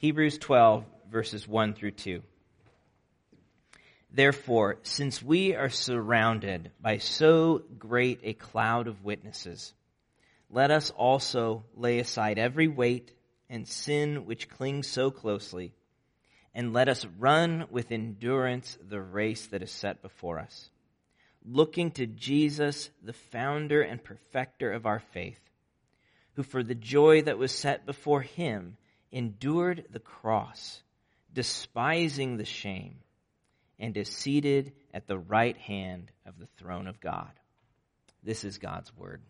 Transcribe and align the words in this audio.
Hebrews 0.00 0.38
12, 0.38 0.84
verses 1.10 1.48
1 1.48 1.74
through 1.74 1.90
2. 1.90 2.22
Therefore, 4.12 4.76
since 4.84 5.20
we 5.20 5.56
are 5.56 5.70
surrounded 5.70 6.70
by 6.80 6.98
so 6.98 7.64
great 7.80 8.20
a 8.22 8.32
cloud 8.34 8.86
of 8.86 9.02
witnesses, 9.02 9.74
let 10.50 10.70
us 10.70 10.90
also 10.90 11.64
lay 11.74 11.98
aside 11.98 12.38
every 12.38 12.68
weight 12.68 13.12
and 13.50 13.66
sin 13.66 14.24
which 14.24 14.48
clings 14.48 14.86
so 14.86 15.10
closely, 15.10 15.72
and 16.54 16.72
let 16.72 16.88
us 16.88 17.04
run 17.18 17.66
with 17.68 17.90
endurance 17.90 18.78
the 18.80 19.00
race 19.00 19.48
that 19.48 19.64
is 19.64 19.72
set 19.72 20.00
before 20.00 20.38
us, 20.38 20.70
looking 21.44 21.90
to 21.90 22.06
Jesus, 22.06 22.88
the 23.02 23.14
founder 23.32 23.82
and 23.82 24.04
perfecter 24.04 24.70
of 24.70 24.86
our 24.86 25.00
faith, 25.00 25.40
who 26.34 26.44
for 26.44 26.62
the 26.62 26.76
joy 26.76 27.20
that 27.22 27.36
was 27.36 27.50
set 27.50 27.84
before 27.84 28.22
him 28.22 28.76
endured 29.12 29.84
the 29.90 30.00
cross, 30.00 30.82
despising 31.32 32.36
the 32.36 32.44
shame 32.44 32.96
and 33.78 33.96
is 33.96 34.08
seated 34.08 34.72
at 34.92 35.06
the 35.06 35.18
right 35.18 35.56
hand 35.56 36.10
of 36.26 36.38
the 36.38 36.46
throne 36.58 36.86
of 36.86 37.00
God. 37.00 37.30
This 38.22 38.44
is 38.44 38.58
God's 38.58 38.94
word. 38.96 39.20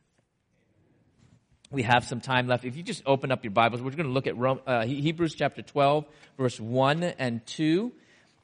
We 1.70 1.82
have 1.82 2.04
some 2.04 2.20
time 2.20 2.46
left. 2.46 2.64
If 2.64 2.76
you 2.76 2.82
just 2.82 3.02
open 3.04 3.30
up 3.30 3.44
your 3.44 3.50
Bibles, 3.50 3.82
we're 3.82 3.90
going 3.90 4.06
to 4.06 4.12
look 4.12 4.26
at 4.26 4.38
Rome, 4.38 4.60
uh, 4.66 4.86
Hebrews 4.86 5.34
chapter 5.34 5.60
12, 5.60 6.06
verse 6.38 6.58
1 6.58 7.02
and 7.02 7.44
2. 7.46 7.92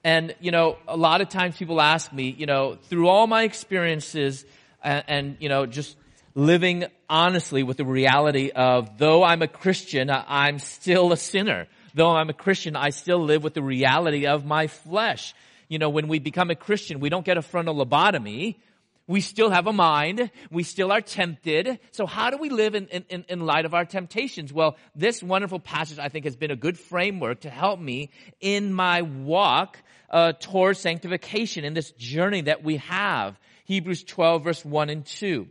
And, 0.05 0.35
you 0.41 0.51
know, 0.51 0.77
a 0.87 0.97
lot 0.97 1.23
of 1.23 1.31
times 1.31 1.57
people 1.57 1.81
ask 1.81 2.13
me, 2.13 2.35
you 2.37 2.45
know, 2.45 2.77
through 2.77 3.09
all 3.09 3.27
my 3.27 3.45
experiences 3.45 4.45
and, 4.83 5.05
and 5.09 5.37
you 5.41 5.49
know, 5.49 5.65
just 5.65 5.97
living 6.35 6.85
honestly 7.09 7.63
with 7.63 7.77
the 7.77 7.85
reality 7.85 8.51
of 8.51 8.99
though 8.99 9.23
I'm 9.23 9.43
a 9.43 9.49
Christian, 9.49 10.11
I'm 10.11 10.59
still 10.59 11.13
a 11.13 11.17
sinner. 11.17 11.67
Though 11.95 12.11
I'm 12.11 12.29
a 12.29 12.35
Christian, 12.35 12.75
I 12.75 12.91
still 12.91 13.23
live 13.23 13.45
with 13.45 13.55
the 13.55 13.63
reality 13.63 14.27
of 14.27 14.45
my 14.45 14.67
flesh 14.67 15.35
you 15.69 15.79
know, 15.79 15.89
when 15.89 16.09
we 16.09 16.19
become 16.19 16.51
a 16.51 16.55
Christian, 16.55 17.01
we 17.01 17.09
don't 17.09 17.25
get 17.25 17.37
a 17.37 17.43
frontal 17.43 17.75
lobotomy. 17.75 18.57
We 19.07 19.21
still 19.21 19.51
have 19.51 19.67
a 19.67 19.73
mind. 19.73 20.31
We 20.51 20.63
still 20.63 20.91
are 20.91 21.01
tempted. 21.01 21.79
So 21.91 22.07
how 22.07 22.31
do 22.31 22.39
we 22.39 22.49
live 22.49 22.75
in, 22.75 22.87
in, 22.87 23.25
in 23.29 23.41
light 23.41 23.65
of 23.65 23.75
our 23.75 23.85
temptations? 23.85 24.53
Well, 24.53 24.77
this 24.95 25.23
wonderful 25.23 25.61
passage, 25.61 25.99
I 25.99 26.09
think, 26.09 26.25
has 26.25 26.37
been 26.37 26.51
a 26.51 26.57
good 26.57 26.79
framework 26.79 27.41
to 27.41 27.51
help 27.51 27.81
me 27.81 28.11
in 28.41 28.73
my 28.73 29.03
walk 29.03 29.79
uh, 30.11 30.33
towards 30.33 30.79
sanctification 30.79 31.65
in 31.65 31.75
this 31.75 31.91
journey 31.93 32.43
that 32.43 32.63
we 32.63 32.79
have. 32.79 33.39
Hebrews 33.65 34.05
12, 34.05 34.45
verse 34.45 34.65
1 34.65 34.91
and 34.91 35.05
2. 35.05 35.49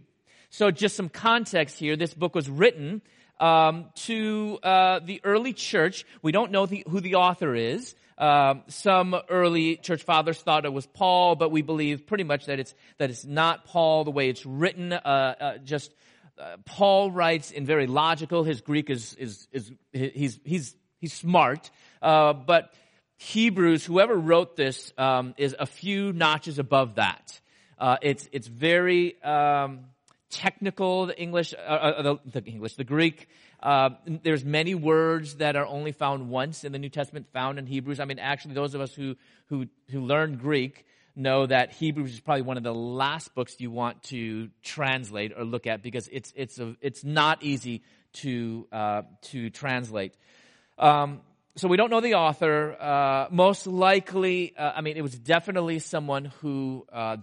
So 0.54 0.70
just 0.70 0.96
some 0.96 1.10
context 1.10 1.80
here. 1.80 1.96
This 1.96 2.14
book 2.14 2.36
was 2.36 2.48
written 2.48 3.02
um, 3.40 3.86
to 4.06 4.60
uh, 4.62 5.00
the 5.00 5.20
early 5.24 5.52
church. 5.52 6.06
We 6.22 6.32
don't 6.32 6.52
know 6.52 6.68
the, 6.68 6.86
who 6.88 7.02
the 7.02 7.16
author 7.16 7.56
is. 7.56 7.96
Um, 8.20 8.62
some 8.68 9.16
early 9.30 9.78
church 9.78 10.04
fathers 10.04 10.40
thought 10.40 10.66
it 10.66 10.72
was 10.72 10.86
Paul, 10.86 11.36
but 11.36 11.50
we 11.50 11.64
believe 11.64 12.06
pretty 12.06 12.24
much 12.24 12.46
that 12.46 12.60
it's 12.60 12.76
that 13.00 13.10
it's 13.10 13.26
not 13.26 13.66
Paul 13.66 14.04
the 14.04 14.12
way 14.12 14.30
it's 14.30 14.46
written. 14.46 14.94
Uh, 14.94 14.98
uh, 15.42 15.58
just 15.58 15.92
uh, 16.38 16.58
Paul 16.66 17.10
writes 17.10 17.50
in 17.50 17.66
very 17.66 17.88
logical. 17.88 18.44
His 18.44 18.62
Greek 18.62 18.92
is 18.92 19.16
is 19.16 19.48
is 19.52 19.72
he's 19.92 20.40
he's 20.44 20.76
he's 21.02 21.14
smart, 21.14 21.72
uh, 22.04 22.34
but 22.34 22.72
Hebrews, 23.18 23.84
whoever 23.86 24.14
wrote 24.14 24.56
this, 24.56 24.94
um, 25.00 25.34
is 25.36 25.56
a 25.58 25.66
few 25.66 26.14
notches 26.14 26.60
above 26.60 26.96
that. 26.96 27.42
Uh, 27.80 27.98
it's 28.04 28.30
it's 28.32 28.48
very 28.48 29.20
um, 29.24 29.86
technical. 30.34 31.08
The 31.08 31.20
English, 31.20 31.54
uh, 31.54 32.02
the, 32.02 32.18
the 32.26 32.44
English, 32.46 32.76
the 32.76 32.84
Greek 32.84 33.28
uh, 33.64 33.92
there's 34.24 34.44
many 34.44 34.76
words 34.76 35.36
that 35.36 35.56
are 35.56 35.66
only 35.66 35.94
found 35.94 36.30
once 36.30 36.66
in 36.66 36.74
the 36.74 36.80
New 36.80 36.90
Testament, 36.90 37.28
found 37.32 37.58
in 37.58 37.66
Hebrews. 37.66 38.02
I 38.02 38.06
mean, 38.06 38.20
actually, 38.20 38.56
those 38.56 38.76
of 38.76 38.82
us 38.82 38.94
who 38.94 39.16
who 39.48 39.68
who 39.90 40.02
learn 40.02 40.36
Greek 40.36 40.86
know 41.16 41.46
that 41.46 41.72
Hebrews 41.72 42.14
is 42.14 42.20
probably 42.20 42.42
one 42.42 42.58
of 42.58 42.64
the 42.64 42.74
last 42.74 43.34
books 43.34 43.56
you 43.60 43.72
want 43.72 44.04
to 44.04 44.50
translate 44.64 45.32
or 45.38 45.46
look 45.46 45.66
at 45.66 45.82
because 45.82 46.10
it's 46.12 46.34
it's 46.36 46.60
a, 46.60 46.76
it's 46.82 47.06
not 47.06 47.42
easy 47.42 47.84
to 48.16 48.68
uh, 48.74 49.04
to 49.32 49.50
translate. 49.50 50.14
Um, 50.78 51.22
so 51.56 51.70
we 51.70 51.78
don't 51.78 51.90
know 51.90 52.02
the 52.02 52.16
author. 52.16 52.76
Uh, 52.78 53.28
most 53.32 53.66
likely, 53.66 54.54
uh, 54.58 54.74
I 54.76 54.82
mean, 54.82 54.98
it 54.98 55.04
was 55.04 55.18
definitely 55.18 55.80
someone 55.80 56.26
who 56.42 56.86
uh, 56.92 57.18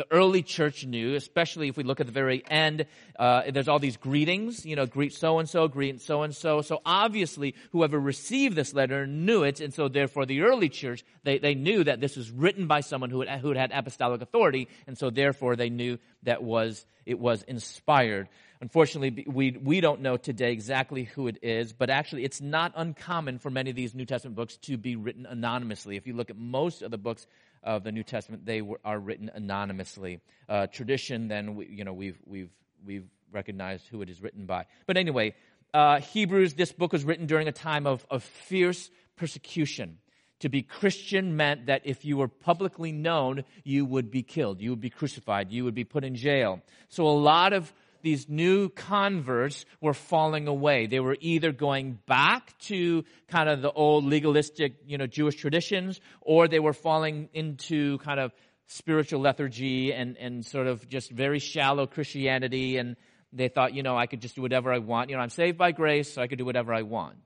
the 0.00 0.06
early 0.10 0.42
church 0.42 0.86
knew, 0.86 1.14
especially 1.14 1.68
if 1.68 1.76
we 1.76 1.84
look 1.84 2.00
at 2.00 2.06
the 2.06 2.12
very 2.12 2.42
end, 2.48 2.86
uh, 3.18 3.42
there's 3.52 3.68
all 3.68 3.78
these 3.78 3.98
greetings, 3.98 4.64
you 4.64 4.74
know, 4.74 4.86
greet 4.86 5.12
so 5.12 5.38
and 5.38 5.46
so, 5.46 5.68
greet 5.68 6.00
so 6.00 6.22
and 6.22 6.34
so. 6.34 6.62
So 6.62 6.80
obviously, 6.86 7.54
whoever 7.72 8.00
received 8.00 8.56
this 8.56 8.72
letter 8.72 9.06
knew 9.06 9.42
it, 9.42 9.60
and 9.60 9.74
so 9.74 9.88
therefore 9.88 10.24
the 10.24 10.40
early 10.40 10.70
church 10.70 11.04
they, 11.22 11.36
they 11.36 11.54
knew 11.54 11.84
that 11.84 12.00
this 12.00 12.16
was 12.16 12.30
written 12.30 12.66
by 12.66 12.80
someone 12.80 13.10
who 13.10 13.20
had, 13.20 13.40
who 13.40 13.52
had 13.52 13.72
apostolic 13.74 14.22
authority, 14.22 14.68
and 14.86 14.96
so 14.96 15.10
therefore 15.10 15.54
they 15.54 15.68
knew 15.68 15.98
that 16.22 16.42
was 16.42 16.86
it 17.04 17.18
was 17.18 17.42
inspired. 17.42 18.30
Unfortunately, 18.62 19.24
we, 19.26 19.52
we 19.52 19.80
don't 19.80 20.02
know 20.02 20.18
today 20.18 20.52
exactly 20.52 21.04
who 21.04 21.28
it 21.28 21.38
is, 21.42 21.72
but 21.72 21.88
actually 21.88 22.24
it's 22.24 22.42
not 22.42 22.72
uncommon 22.76 23.38
for 23.38 23.50
many 23.50 23.70
of 23.70 23.76
these 23.76 23.94
New 23.94 24.04
Testament 24.04 24.36
books 24.36 24.56
to 24.58 24.76
be 24.76 24.96
written 24.96 25.24
anonymously. 25.24 25.96
If 25.96 26.06
you 26.06 26.12
look 26.14 26.28
at 26.28 26.36
most 26.36 26.82
of 26.82 26.90
the 26.90 26.98
books 26.98 27.26
of 27.62 27.84
the 27.84 27.92
New 27.92 28.02
Testament, 28.02 28.46
they 28.46 28.62
were, 28.62 28.80
are 28.84 28.98
written 28.98 29.30
anonymously. 29.34 30.20
Uh, 30.48 30.66
tradition, 30.66 31.28
then, 31.28 31.56
we, 31.56 31.66
you 31.66 31.84
know, 31.84 31.92
we've, 31.92 32.18
we've, 32.26 32.50
we've 32.84 33.06
recognized 33.32 33.86
who 33.88 34.02
it 34.02 34.10
is 34.10 34.22
written 34.22 34.46
by. 34.46 34.66
But 34.86 34.96
anyway, 34.96 35.34
uh, 35.72 36.00
Hebrews, 36.00 36.54
this 36.54 36.72
book 36.72 36.92
was 36.92 37.04
written 37.04 37.26
during 37.26 37.48
a 37.48 37.52
time 37.52 37.86
of, 37.86 38.04
of 38.10 38.22
fierce 38.22 38.90
persecution. 39.16 39.98
To 40.40 40.48
be 40.48 40.62
Christian 40.62 41.36
meant 41.36 41.66
that 41.66 41.82
if 41.84 42.04
you 42.04 42.16
were 42.16 42.28
publicly 42.28 42.92
known, 42.92 43.44
you 43.62 43.84
would 43.84 44.10
be 44.10 44.22
killed, 44.22 44.60
you 44.60 44.70
would 44.70 44.80
be 44.80 44.88
crucified, 44.88 45.50
you 45.50 45.64
would 45.64 45.74
be 45.74 45.84
put 45.84 46.02
in 46.02 46.14
jail. 46.14 46.62
So 46.88 47.06
a 47.06 47.10
lot 47.10 47.52
of 47.52 47.72
these 48.02 48.28
new 48.28 48.68
converts 48.68 49.64
were 49.80 49.94
falling 49.94 50.48
away. 50.48 50.86
They 50.86 51.00
were 51.00 51.16
either 51.20 51.52
going 51.52 51.98
back 52.06 52.56
to 52.60 53.04
kind 53.28 53.48
of 53.48 53.62
the 53.62 53.70
old 53.70 54.04
legalistic, 54.04 54.76
you 54.86 54.98
know, 54.98 55.06
Jewish 55.06 55.36
traditions, 55.36 56.00
or 56.20 56.48
they 56.48 56.58
were 56.58 56.72
falling 56.72 57.28
into 57.32 57.98
kind 57.98 58.20
of 58.20 58.32
spiritual 58.66 59.20
lethargy 59.20 59.92
and, 59.92 60.16
and 60.16 60.44
sort 60.44 60.66
of 60.66 60.88
just 60.88 61.10
very 61.10 61.38
shallow 61.38 61.86
Christianity. 61.86 62.76
And 62.76 62.96
they 63.32 63.48
thought, 63.48 63.74
you 63.74 63.82
know, 63.82 63.96
I 63.96 64.06
could 64.06 64.20
just 64.20 64.36
do 64.36 64.42
whatever 64.42 64.72
I 64.72 64.78
want. 64.78 65.10
You 65.10 65.16
know, 65.16 65.22
I'm 65.22 65.30
saved 65.30 65.58
by 65.58 65.72
grace, 65.72 66.12
so 66.12 66.22
I 66.22 66.26
could 66.26 66.38
do 66.38 66.44
whatever 66.44 66.72
I 66.72 66.82
want. 66.82 67.18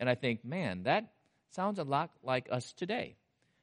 And 0.00 0.08
I 0.08 0.14
think, 0.14 0.44
man, 0.44 0.84
that 0.84 1.12
sounds 1.50 1.78
a 1.78 1.84
lot 1.84 2.10
like 2.22 2.48
us 2.50 2.72
today. 2.72 3.16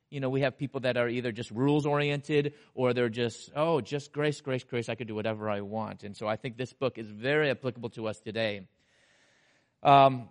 You 0.10 0.20
know, 0.20 0.30
we 0.30 0.42
have 0.42 0.58
people 0.58 0.82
that 0.82 0.98
are 0.98 1.08
either 1.08 1.32
just 1.32 1.52
rules 1.52 1.86
oriented 1.86 2.54
or 2.74 2.94
they're 2.94 3.10
just, 3.10 3.52
oh, 3.56 3.80
just 3.80 4.12
grace, 4.12 4.42
grace, 4.42 4.64
grace. 4.64 4.90
I 4.90 4.96
can 4.96 5.06
do 5.06 5.14
whatever 5.14 5.50
I 5.50 5.62
want. 5.62 6.04
And 6.04 6.18
so 6.18 6.28
I 6.28 6.36
think 6.36 6.58
this 6.58 6.74
book 6.74 6.98
is 6.98 7.08
very 7.10 7.52
applicable 7.52 7.90
to 7.92 8.08
us 8.08 8.20
today. 8.20 8.68
Um, 9.84 10.30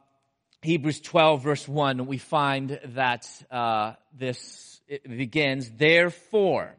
Hebrews 0.63 1.01
12, 1.01 1.45
verse 1.45 1.69
1, 1.69 2.07
we 2.07 2.19
find 2.19 2.81
that 2.87 3.27
uh, 3.53 3.93
this 4.13 4.81
begins, 5.09 5.71
therefore. 5.71 6.75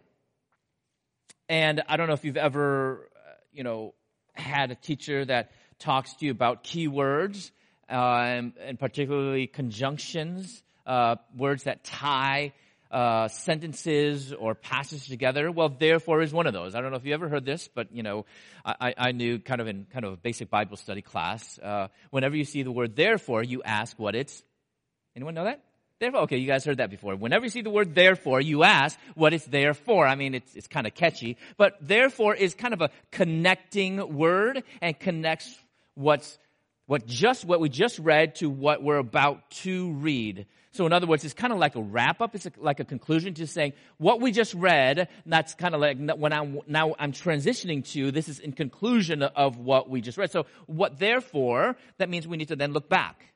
And 1.48 1.82
I 1.88 1.96
don't 1.96 2.08
know 2.08 2.14
if 2.14 2.26
you've 2.26 2.36
ever, 2.36 3.10
uh, 3.16 3.32
you 3.54 3.64
know, 3.64 3.94
had 4.34 4.72
a 4.72 4.76
teacher 4.76 5.24
that 5.24 5.52
talks 5.80 6.14
to 6.16 6.26
you 6.26 6.32
about 6.32 6.66
keywords, 6.66 7.52
uh, 7.90 7.94
and, 7.94 8.54
and 8.60 8.78
particularly 8.78 9.48
conjunctions, 9.48 10.62
uh, 10.86 11.16
words 11.36 11.64
that 11.64 11.86
tie 11.86 12.52
uh, 12.92 13.28
sentences 13.28 14.34
or 14.34 14.56
passages 14.56 15.08
together. 15.08 15.52
Well, 15.52 15.70
therefore 15.70 16.22
is 16.22 16.34
one 16.34 16.48
of 16.48 16.54
those. 16.54 16.76
I 16.76 16.82
don't 16.82 16.92
know 16.92 16.98
if 16.98 17.06
you 17.06 17.14
ever 17.14 17.30
heard 17.30 17.46
this, 17.46 17.70
but 17.74 17.94
you 17.94 18.04
know, 18.04 18.26
I, 18.66 18.94
I 18.98 19.12
knew 19.12 19.40
kind 19.40 19.62
of 19.62 19.68
in 19.68 19.86
kind 19.92 20.06
of 20.06 20.14
a 20.14 20.18
basic 20.18 20.50
Bible 20.50 20.78
study 20.78 21.02
class. 21.02 21.60
Uh, 21.60 21.88
whenever 22.10 22.36
you 22.36 22.46
see 22.46 22.64
the 22.64 22.72
word 22.72 22.96
therefore, 22.96 23.44
you 23.44 23.62
ask 23.64 23.98
what 24.00 24.16
it's. 24.16 24.44
Anyone 25.16 25.34
know 25.34 25.46
that? 25.46 25.62
Therefore, 26.00 26.22
okay, 26.22 26.38
you 26.38 26.48
guys 26.48 26.64
heard 26.64 26.78
that 26.78 26.90
before. 26.90 27.16
Whenever 27.18 27.44
you 27.44 27.50
see 27.50 27.62
the 27.62 27.70
word 27.70 27.94
therefore, 27.94 28.40
you 28.40 28.64
ask 28.64 28.98
what 29.16 29.34
it's 29.34 29.46
there 29.46 29.74
for. 29.74 30.08
I 30.08 30.16
mean, 30.16 30.34
it's, 30.34 30.56
it's 30.56 30.68
kind 30.68 30.88
of 30.88 30.96
catchy, 30.96 31.36
but 31.58 31.76
therefore 31.82 32.34
is 32.36 32.56
kind 32.56 32.74
of 32.74 32.82
a 32.82 32.90
connecting 33.12 34.16
word 34.16 34.64
and 34.82 34.98
connects 34.98 35.54
what's, 35.96 36.38
what 36.86 37.06
just, 37.06 37.44
what 37.44 37.60
we 37.60 37.68
just 37.68 38.00
read 38.00 38.36
to 38.36 38.50
what 38.50 38.82
we're 38.82 38.98
about 38.98 39.52
to 39.52 39.92
read. 39.92 40.46
So 40.72 40.86
in 40.86 40.94
other 40.94 41.08
words, 41.08 41.26
it's 41.26 41.34
kind 41.34 41.52
of 41.52 41.60
like 41.60 41.76
a 41.76 41.82
wrap 41.82 42.22
up. 42.22 42.36
It's 42.36 42.48
like 42.58 42.80
a 42.80 42.86
conclusion 42.86 43.34
to 43.36 43.48
saying 43.48 43.74
what 43.98 44.22
we 44.22 44.32
just 44.32 44.54
read. 44.54 45.08
That's 45.26 45.56
kind 45.56 45.74
of 45.74 45.82
like 45.82 45.98
when 46.18 46.32
I'm 46.32 46.60
now 46.68 46.96
I'm 47.00 47.12
transitioning 47.12 47.84
to 47.94 48.12
this 48.12 48.30
is 48.30 48.40
in 48.40 48.54
conclusion 48.54 49.24
of 49.24 49.58
what 49.58 49.90
we 49.90 50.02
just 50.02 50.18
read. 50.18 50.32
So 50.32 50.46
what 50.68 51.00
therefore, 51.00 51.76
that 51.98 52.10
means 52.10 52.28
we 52.28 52.38
need 52.38 52.50
to 52.50 52.56
then 52.56 52.74
look 52.74 52.88
back. 52.88 53.34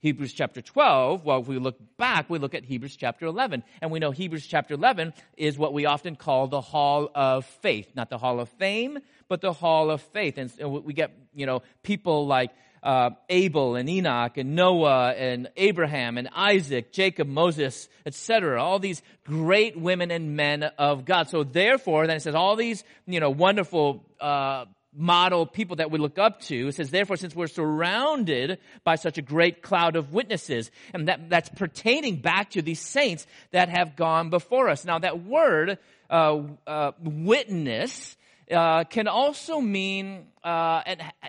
Hebrews 0.00 0.34
chapter 0.34 0.60
12, 0.60 1.24
well, 1.24 1.40
if 1.40 1.48
we 1.48 1.58
look 1.58 1.78
back, 1.96 2.28
we 2.28 2.38
look 2.38 2.54
at 2.54 2.62
Hebrews 2.62 2.94
chapter 2.94 3.24
11. 3.24 3.62
And 3.80 3.90
we 3.90 4.00
know 4.00 4.10
Hebrews 4.10 4.46
chapter 4.46 4.74
11 4.74 5.14
is 5.38 5.56
what 5.56 5.72
we 5.72 5.86
often 5.86 6.14
call 6.14 6.46
the 6.46 6.60
hall 6.60 7.10
of 7.14 7.46
faith. 7.46 7.90
Not 7.94 8.10
the 8.10 8.18
hall 8.18 8.38
of 8.38 8.50
fame, 8.50 8.98
but 9.28 9.40
the 9.40 9.54
hall 9.54 9.90
of 9.90 10.02
faith. 10.02 10.36
And 10.36 10.52
we 10.84 10.92
get, 10.92 11.10
you 11.32 11.46
know, 11.46 11.62
people 11.82 12.26
like 12.26 12.50
uh, 12.84 13.10
Abel 13.30 13.74
and 13.74 13.88
Enoch 13.88 14.36
and 14.36 14.54
Noah 14.54 15.12
and 15.12 15.48
Abraham 15.56 16.18
and 16.18 16.28
Isaac, 16.34 16.92
Jacob, 16.92 17.26
Moses, 17.26 17.88
etc. 18.04 18.62
All 18.62 18.78
these 18.78 19.02
great 19.24 19.76
women 19.76 20.10
and 20.10 20.36
men 20.36 20.62
of 20.62 21.06
God. 21.06 21.30
So 21.30 21.42
therefore, 21.42 22.06
then 22.06 22.18
it 22.18 22.20
says 22.20 22.34
all 22.34 22.56
these, 22.56 22.84
you 23.06 23.20
know, 23.20 23.30
wonderful, 23.30 24.04
uh, 24.20 24.66
model 24.96 25.44
people 25.44 25.76
that 25.76 25.90
we 25.90 25.98
look 25.98 26.18
up 26.18 26.40
to. 26.42 26.68
It 26.68 26.74
says, 26.76 26.90
therefore, 26.90 27.16
since 27.16 27.34
we're 27.34 27.48
surrounded 27.48 28.58
by 28.84 28.94
such 28.94 29.18
a 29.18 29.22
great 29.22 29.60
cloud 29.60 29.96
of 29.96 30.12
witnesses, 30.12 30.70
and 30.92 31.08
that, 31.08 31.28
that's 31.28 31.48
pertaining 31.48 32.20
back 32.20 32.50
to 32.50 32.62
these 32.62 32.80
saints 32.80 33.26
that 33.50 33.70
have 33.70 33.96
gone 33.96 34.30
before 34.30 34.68
us. 34.68 34.84
Now, 34.84 35.00
that 35.00 35.24
word, 35.24 35.78
uh, 36.08 36.42
uh, 36.66 36.92
witness, 37.02 38.16
uh, 38.50 38.84
can 38.84 39.08
also 39.08 39.60
mean, 39.60 40.26
uh, 40.42 40.82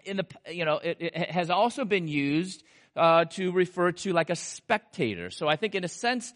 in 0.03 0.17
the, 0.17 0.25
you 0.51 0.65
know, 0.65 0.77
it, 0.77 0.97
it 0.99 1.31
has 1.31 1.49
also 1.49 1.85
been 1.85 2.07
used 2.07 2.63
uh, 2.95 3.25
to 3.25 3.51
refer 3.51 3.91
to 3.91 4.13
like 4.13 4.29
a 4.29 4.35
spectator. 4.35 5.29
So 5.29 5.47
I 5.47 5.55
think 5.55 5.75
in 5.75 5.83
a 5.83 5.89
sense, 5.89 6.33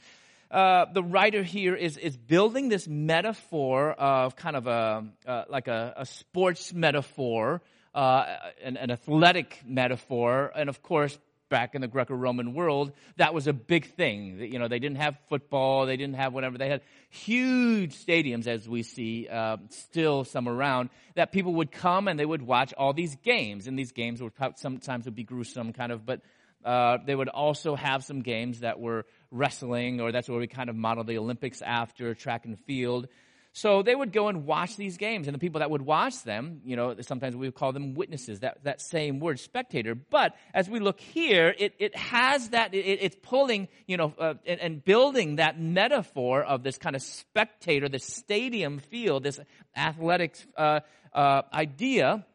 uh, 0.51 0.85
the 0.93 1.03
writer 1.03 1.43
here 1.43 1.75
is, 1.75 1.97
is 1.97 2.17
building 2.17 2.69
this 2.69 2.87
metaphor 2.87 3.91
of 3.91 4.35
kind 4.35 4.55
of 4.55 4.67
a, 4.67 5.05
uh, 5.25 5.43
like 5.47 5.67
a, 5.67 5.93
a, 5.97 6.05
sports 6.05 6.73
metaphor, 6.73 7.61
uh, 7.93 8.25
an, 8.63 8.75
an, 8.75 8.89
athletic 8.89 9.61
metaphor, 9.63 10.51
and 10.55 10.67
of 10.67 10.81
course, 10.81 11.17
back 11.49 11.75
in 11.75 11.81
the 11.81 11.87
Greco-Roman 11.87 12.53
world, 12.53 12.91
that 13.17 13.33
was 13.33 13.47
a 13.47 13.53
big 13.53 13.93
thing. 13.95 14.39
You 14.39 14.59
know, 14.59 14.67
they 14.67 14.79
didn't 14.79 14.97
have 14.97 15.17
football, 15.27 15.85
they 15.85 15.97
didn't 15.97 16.15
have 16.15 16.33
whatever. 16.33 16.57
They 16.57 16.69
had 16.69 16.81
huge 17.09 17.95
stadiums, 17.95 18.47
as 18.47 18.69
we 18.69 18.83
see 18.83 19.27
uh, 19.27 19.57
still 19.69 20.23
some 20.23 20.47
around, 20.47 20.89
that 21.15 21.31
people 21.31 21.55
would 21.55 21.71
come 21.71 22.07
and 22.07 22.19
they 22.19 22.25
would 22.25 22.41
watch 22.41 22.73
all 22.73 22.93
these 22.93 23.15
games, 23.23 23.67
and 23.67 23.77
these 23.77 23.91
games 23.91 24.21
would 24.21 24.33
sometimes 24.55 25.05
would 25.05 25.15
be 25.15 25.23
gruesome, 25.23 25.73
kind 25.73 25.91
of, 25.91 26.05
but 26.05 26.21
uh, 26.63 26.97
they 27.05 27.15
would 27.15 27.29
also 27.29 27.75
have 27.75 28.03
some 28.03 28.21
games 28.21 28.59
that 28.61 28.79
were 28.79 29.05
wrestling, 29.31 30.01
or 30.01 30.11
that's 30.11 30.29
where 30.29 30.39
we 30.39 30.47
kind 30.47 30.69
of 30.69 30.75
model 30.75 31.03
the 31.03 31.17
Olympics 31.17 31.61
after 31.61 32.13
track 32.13 32.45
and 32.45 32.59
field. 32.59 33.07
So 33.51 33.81
they 33.81 33.95
would 33.95 34.13
go 34.13 34.27
and 34.27 34.45
watch 34.45 34.75
these 34.75 34.97
games, 34.97 35.27
and 35.27 35.33
the 35.33 35.39
people 35.39 35.59
that 35.59 35.71
would 35.71 35.81
watch 35.81 36.23
them, 36.23 36.61
you 36.63 36.75
know, 36.75 36.95
sometimes 37.01 37.35
we 37.35 37.47
would 37.47 37.55
call 37.55 37.73
them 37.73 37.95
witnesses, 37.95 38.41
that, 38.41 38.63
that 38.63 38.79
same 38.79 39.19
word, 39.19 39.39
spectator. 39.39 39.95
But 39.95 40.35
as 40.53 40.69
we 40.69 40.79
look 40.79 40.99
here, 40.99 41.53
it, 41.57 41.73
it 41.79 41.95
has 41.95 42.49
that, 42.49 42.75
it, 42.75 42.77
it's 42.77 43.17
pulling, 43.23 43.67
you 43.87 43.97
know, 43.97 44.13
uh, 44.19 44.35
and, 44.45 44.59
and, 44.59 44.85
building 44.85 45.37
that 45.37 45.59
metaphor 45.59 46.43
of 46.43 46.61
this 46.61 46.77
kind 46.77 46.95
of 46.95 47.01
spectator, 47.01 47.89
this 47.89 48.05
stadium 48.05 48.77
field, 48.77 49.23
this 49.23 49.39
athletic 49.75 50.35
uh, 50.55 50.81
uh, 51.13 51.41
idea. 51.51 52.25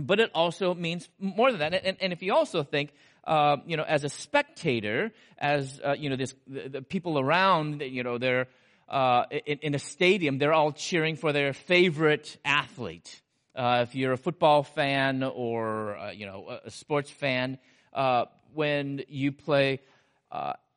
But 0.00 0.18
it 0.18 0.30
also 0.34 0.74
means 0.74 1.08
more 1.18 1.52
than 1.52 1.60
that. 1.60 1.84
And, 1.84 1.96
and 2.00 2.12
if 2.12 2.22
you 2.22 2.34
also 2.34 2.64
think, 2.64 2.92
uh, 3.24 3.58
you 3.66 3.76
know, 3.76 3.84
as 3.84 4.02
a 4.02 4.08
spectator, 4.08 5.12
as, 5.38 5.80
uh, 5.84 5.92
you 5.92 6.10
know, 6.10 6.16
this, 6.16 6.34
the, 6.46 6.68
the, 6.68 6.82
people 6.82 7.18
around, 7.18 7.82
you 7.82 8.02
know, 8.02 8.18
they're, 8.18 8.48
uh, 8.90 9.24
in, 9.46 9.58
in, 9.62 9.74
a 9.74 9.78
stadium, 9.78 10.38
they're 10.38 10.52
all 10.52 10.72
cheering 10.72 11.16
for 11.16 11.32
their 11.32 11.52
favorite 11.52 12.36
athlete. 12.44 13.20
Uh, 13.54 13.84
if 13.88 13.94
you're 13.94 14.12
a 14.12 14.18
football 14.18 14.62
fan 14.62 15.22
or, 15.22 15.96
uh, 15.96 16.10
you 16.10 16.26
know, 16.26 16.46
a, 16.48 16.66
a 16.66 16.70
sports 16.70 17.10
fan, 17.10 17.58
uh, 17.92 18.24
when 18.52 19.02
you 19.08 19.32
play, 19.32 19.80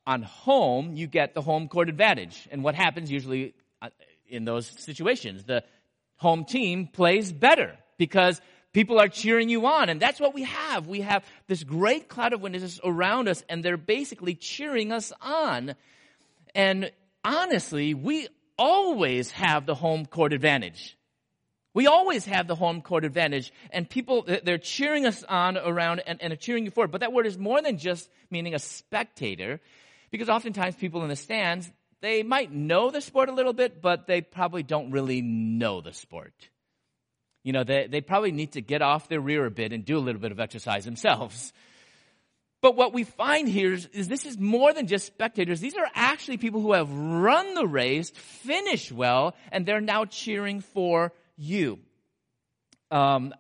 on 0.06 0.22
home, 0.24 0.96
you 0.96 1.08
get 1.08 1.34
the 1.34 1.42
home 1.42 1.68
court 1.68 1.88
advantage. 1.88 2.48
And 2.52 2.64
what 2.64 2.76
happens 2.76 3.10
usually 3.10 3.54
in 4.28 4.44
those 4.46 4.68
situations? 4.68 5.46
The 5.46 5.64
home 6.18 6.44
team 6.44 6.88
plays 6.88 7.32
better 7.32 7.78
because 7.98 8.42
People 8.74 9.00
are 9.00 9.08
cheering 9.08 9.50
you 9.50 9.68
on. 9.68 9.90
And 9.90 10.02
that's 10.02 10.20
what 10.20 10.34
we 10.34 10.44
have. 10.44 10.88
We 10.88 11.02
have 11.02 11.24
this 11.48 11.64
great 11.64 12.10
cloud 12.10 12.34
of 12.34 12.42
witnesses 12.42 12.80
around 12.84 13.28
us, 13.28 13.44
and 13.48 13.64
they're 13.64 13.78
basically 13.78 14.34
cheering 14.34 14.92
us 14.92 15.14
on. 15.22 15.76
And 16.56 16.92
honestly, 17.24 17.94
we 17.94 18.28
always 18.58 19.32
have 19.32 19.66
the 19.66 19.76
home 19.76 20.06
court 20.06 20.34
advantage. 20.34 20.98
We 21.74 21.88
always 21.88 22.26
have 22.26 22.48
the 22.48 22.56
home 22.56 22.82
court 22.82 23.04
advantage, 23.04 23.52
and 23.72 23.90
people, 23.90 24.28
they're 24.44 24.60
cheering 24.60 25.08
us 25.08 25.24
on 25.24 25.58
around 25.58 26.02
and, 26.06 26.22
and 26.22 26.40
cheering 26.40 26.66
you 26.66 26.72
forward. 26.72 26.92
But 26.92 27.02
that 27.02 27.14
word 27.14 27.26
is 27.26 27.38
more 27.38 27.62
than 27.62 27.80
just 27.80 28.10
meaning 28.30 28.54
a 28.54 28.60
spectator, 28.60 29.60
because 30.12 30.30
oftentimes 30.30 30.76
people 30.76 31.02
in 31.02 31.10
the 31.10 31.16
stands, 31.16 31.72
they 32.02 32.22
might 32.22 32.52
know 32.52 32.92
the 32.92 33.02
sport 33.02 33.30
a 33.30 33.34
little 33.34 33.54
bit, 33.54 33.82
but 33.82 34.06
they 34.06 34.22
probably 34.22 34.62
don't 34.62 34.92
really 34.92 35.22
know 35.22 35.82
the 35.82 35.94
sport 35.94 36.34
you 37.44 37.52
know, 37.52 37.64
they, 37.64 37.88
they 37.88 38.02
probably 38.02 38.32
need 38.32 38.54
to 38.54 38.62
get 38.62 38.82
off 38.82 39.10
their 39.10 39.20
rear 39.20 39.46
a 39.46 39.52
bit 39.52 39.74
and 39.74 39.86
do 39.86 39.98
a 39.98 40.00
little 40.00 40.22
bit 40.22 40.32
of 40.32 40.40
exercise 40.40 40.86
themselves. 40.86 41.54
But 42.64 42.78
what 42.78 42.94
we 42.94 43.04
find 43.04 43.50
here 43.50 43.74
is, 43.74 43.88
is, 43.88 44.08
this 44.08 44.26
is 44.26 44.40
more 44.40 44.74
than 44.74 44.88
just 44.88 45.06
spectators. 45.06 45.60
These 45.60 45.76
are 45.76 45.86
actually 45.94 46.38
people 46.38 46.62
who 46.62 46.72
have 46.72 46.90
run 46.90 47.56
the 47.56 47.68
race, 47.68 48.10
finished 48.12 48.90
well, 48.90 49.36
and 49.52 49.66
they're 49.66 49.82
now 49.82 50.06
cheering 50.06 50.62
for 50.62 51.12
you. 51.36 51.78
Um, 52.90 53.34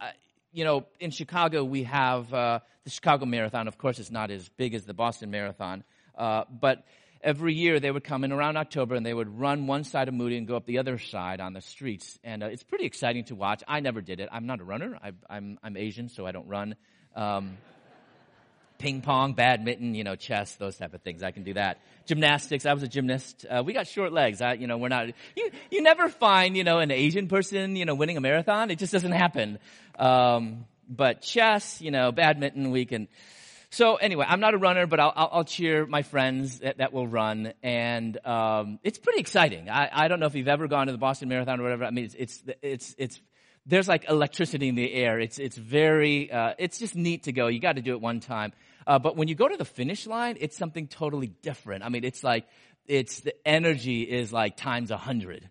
you 0.52 0.66
know, 0.66 0.88
in 1.00 1.12
Chicago, 1.12 1.64
we 1.64 1.84
have 1.84 2.34
uh, 2.34 2.60
the 2.84 2.90
Chicago 2.90 3.26
Marathon. 3.26 3.70
Of 3.70 3.78
course, 3.78 3.98
it's 3.98 4.12
not 4.12 4.30
as 4.30 4.50
big 4.50 4.74
as 4.74 4.84
the 4.84 4.94
Boston 4.94 5.32
Marathon, 5.32 5.86
uh, 6.18 6.44
but 6.52 6.84
every 7.22 7.54
year 7.54 7.80
they 7.80 7.92
would 7.92 8.04
come 8.04 8.26
in 8.26 8.34
around 8.34 8.58
October 8.58 8.96
and 8.96 9.06
they 9.06 9.14
would 9.14 9.40
run 9.40 9.68
one 9.68 9.86
side 9.86 10.10
of 10.10 10.14
Moody 10.14 10.36
and 10.36 10.48
go 10.48 10.58
up 10.58 10.66
the 10.66 10.80
other 10.80 10.98
side 10.98 11.40
on 11.40 11.54
the 11.54 11.62
streets. 11.62 12.20
And 12.26 12.44
uh, 12.44 12.48
it's 12.48 12.64
pretty 12.64 12.84
exciting 12.84 13.24
to 13.26 13.36
watch. 13.36 13.64
I 13.70 13.80
never 13.80 14.02
did 14.02 14.20
it. 14.20 14.28
I'm 14.34 14.48
not 14.48 14.60
a 14.60 14.66
runner. 14.66 15.00
I, 15.02 15.08
am 15.08 15.16
I'm, 15.30 15.60
I'm 15.64 15.78
Asian, 15.78 16.10
so 16.10 16.26
I 16.26 16.34
don't 16.34 16.50
run. 16.50 16.76
Um, 17.16 17.58
ping 18.78 19.02
pong, 19.02 19.34
badminton, 19.34 19.96
you 19.96 20.04
know, 20.04 20.16
chess, 20.16 20.56
those 20.56 20.78
type 20.78 20.94
of 20.94 21.02
things. 21.02 21.24
I 21.24 21.32
can 21.32 21.44
do 21.44 21.54
that. 21.54 21.80
Gymnastics. 22.06 22.66
I 22.66 22.74
was 22.74 22.84
a 22.84 22.88
gymnast. 22.88 23.46
Uh, 23.50 23.64
we 23.66 23.74
got 23.74 23.88
short 23.88 24.12
legs. 24.12 24.42
I, 24.42 24.54
you 24.54 24.68
know, 24.68 24.78
we're 24.78 24.90
not. 24.90 25.08
You 25.36 25.52
you 25.72 25.82
never 25.82 26.10
find 26.10 26.58
you 26.58 26.64
know 26.64 26.80
an 26.80 26.92
Asian 26.92 27.28
person 27.28 27.76
you 27.76 27.86
know 27.86 27.96
winning 27.96 28.18
a 28.18 28.22
marathon. 28.22 28.72
It 28.72 28.80
just 28.80 28.92
doesn't 28.94 29.12
happen. 29.12 29.60
Um, 29.98 30.66
but 30.90 31.22
chess, 31.22 31.82
you 31.82 31.92
know, 31.92 32.12
badminton, 32.12 32.72
we 32.72 32.86
can 32.86 33.08
so 33.74 33.96
anyway, 33.96 34.26
I'm 34.30 34.40
not 34.40 34.54
a 34.54 34.60
runner, 34.60 34.86
but 34.86 35.00
I'll, 35.00 35.12
I'll, 35.16 35.30
I'll 35.34 35.44
cheer 35.44 35.88
my 35.88 36.04
friends 36.04 36.60
that, 36.60 36.78
that 36.78 36.94
will 36.94 37.08
run, 37.08 37.54
and 37.64 38.24
um, 38.24 38.78
it's 38.84 39.00
pretty 39.00 39.20
exciting. 39.20 39.68
I, 39.68 39.90
I 39.92 40.08
don't 40.10 40.20
know 40.20 40.28
if 40.28 40.36
you've 40.36 40.48
ever 40.48 40.68
gone 40.68 40.86
to 40.86 40.92
the 40.92 41.00
Boston 41.00 41.28
Marathon 41.28 41.60
or 41.60 41.64
whatever. 41.64 41.86
I 41.86 41.90
mean, 41.90 42.06
it's 42.06 42.14
it's 42.14 42.44
it's, 42.62 42.96
it's 43.00 43.22
there's 43.66 43.88
like 43.88 44.10
electricity 44.10 44.68
in 44.68 44.76
the 44.76 44.94
air. 44.94 45.20
It's 45.20 45.40
it's 45.40 45.58
very 45.58 46.32
uh, 46.32 46.54
it's 46.58 46.80
just 46.80 46.96
neat 46.96 47.24
to 47.24 47.32
go. 47.32 47.48
You 47.48 47.60
got 47.60 47.76
to 47.78 47.82
do 47.82 47.94
it 47.94 48.02
one 48.02 48.20
time. 48.20 48.54
Uh, 48.86 49.00
but 49.00 49.16
when 49.16 49.28
you 49.28 49.36
go 49.36 49.48
to 49.48 49.56
the 49.56 49.66
finish 49.66 50.06
line, 50.06 50.38
it's 50.40 50.58
something 50.58 50.88
totally 50.88 51.28
different. 51.28 51.84
I 51.84 51.90
mean, 51.90 52.04
it's 52.04 52.24
like 52.24 52.46
it's 52.86 53.22
the 53.22 53.34
energy 53.48 54.02
is 54.02 54.34
like 54.34 54.58
times 54.58 54.92
a 54.92 54.98
hundred 54.98 55.50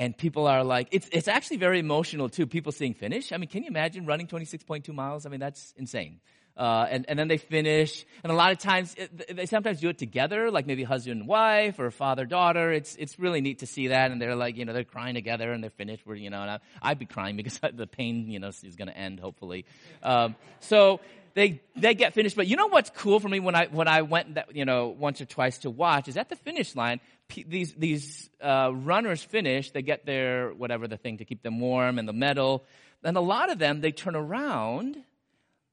and 0.00 0.16
people 0.16 0.46
are 0.46 0.64
like, 0.64 0.88
it's, 0.92 1.06
it's 1.12 1.28
actually 1.28 1.58
very 1.58 1.78
emotional 1.78 2.30
too. 2.30 2.46
People 2.46 2.72
seeing 2.72 2.94
finish. 2.94 3.32
I 3.32 3.36
mean, 3.36 3.50
can 3.50 3.64
you 3.64 3.68
imagine 3.68 4.06
running 4.06 4.26
26.2 4.26 4.94
miles? 4.94 5.26
I 5.26 5.28
mean, 5.28 5.40
that's 5.40 5.74
insane. 5.76 6.20
Uh, 6.56 6.86
and, 6.88 7.04
and 7.06 7.18
then 7.18 7.28
they 7.28 7.36
finish. 7.36 8.06
And 8.24 8.32
a 8.32 8.34
lot 8.34 8.50
of 8.50 8.56
times, 8.56 8.94
it, 8.96 9.36
they 9.36 9.44
sometimes 9.44 9.78
do 9.78 9.90
it 9.90 9.98
together, 9.98 10.50
like 10.50 10.66
maybe 10.66 10.84
husband 10.84 11.20
and 11.20 11.28
wife 11.28 11.78
or 11.78 11.90
father 11.90 12.24
daughter. 12.24 12.72
It's 12.72 12.96
it's 12.96 13.18
really 13.18 13.42
neat 13.42 13.58
to 13.58 13.66
see 13.66 13.88
that. 13.88 14.10
And 14.10 14.22
they're 14.22 14.34
like, 14.34 14.56
you 14.56 14.64
know, 14.64 14.72
they're 14.72 14.84
crying 14.84 15.14
together 15.14 15.52
and 15.52 15.62
they're 15.62 15.70
finished. 15.70 16.06
Where 16.06 16.16
you 16.16 16.30
know, 16.30 16.40
and 16.40 16.60
I, 16.80 16.90
would 16.90 16.98
be 16.98 17.04
crying 17.04 17.36
because 17.42 17.60
the 17.60 17.86
pain, 17.86 18.30
you 18.30 18.38
know, 18.38 18.48
is 18.48 18.76
going 18.76 18.88
to 18.88 18.96
end 18.96 19.20
hopefully. 19.20 19.66
Um, 20.02 20.34
so 20.60 21.00
they 21.34 21.60
they 21.76 21.94
get 21.94 22.14
finished. 22.14 22.36
But 22.36 22.46
you 22.46 22.56
know 22.56 22.68
what's 22.68 22.90
cool 22.90 23.20
for 23.20 23.28
me 23.28 23.40
when 23.40 23.54
I 23.54 23.66
when 23.66 23.88
I 23.88 24.02
went 24.02 24.34
that 24.34 24.56
you 24.56 24.64
know 24.64 24.88
once 24.88 25.20
or 25.20 25.26
twice 25.26 25.58
to 25.58 25.70
watch 25.70 26.08
is 26.08 26.16
at 26.16 26.28
the 26.28 26.36
finish 26.36 26.74
line. 26.74 27.00
These 27.46 27.74
these 27.74 28.30
uh, 28.40 28.70
runners 28.72 29.22
finish. 29.22 29.70
They 29.70 29.82
get 29.82 30.06
their 30.06 30.50
whatever 30.50 30.88
the 30.88 30.96
thing 30.96 31.18
to 31.18 31.24
keep 31.24 31.42
them 31.42 31.60
warm 31.60 31.98
and 31.98 32.08
the 32.08 32.12
medal. 32.12 32.64
And 33.02 33.16
a 33.16 33.20
lot 33.20 33.50
of 33.50 33.58
them 33.58 33.80
they 33.80 33.92
turn 33.92 34.16
around 34.16 34.96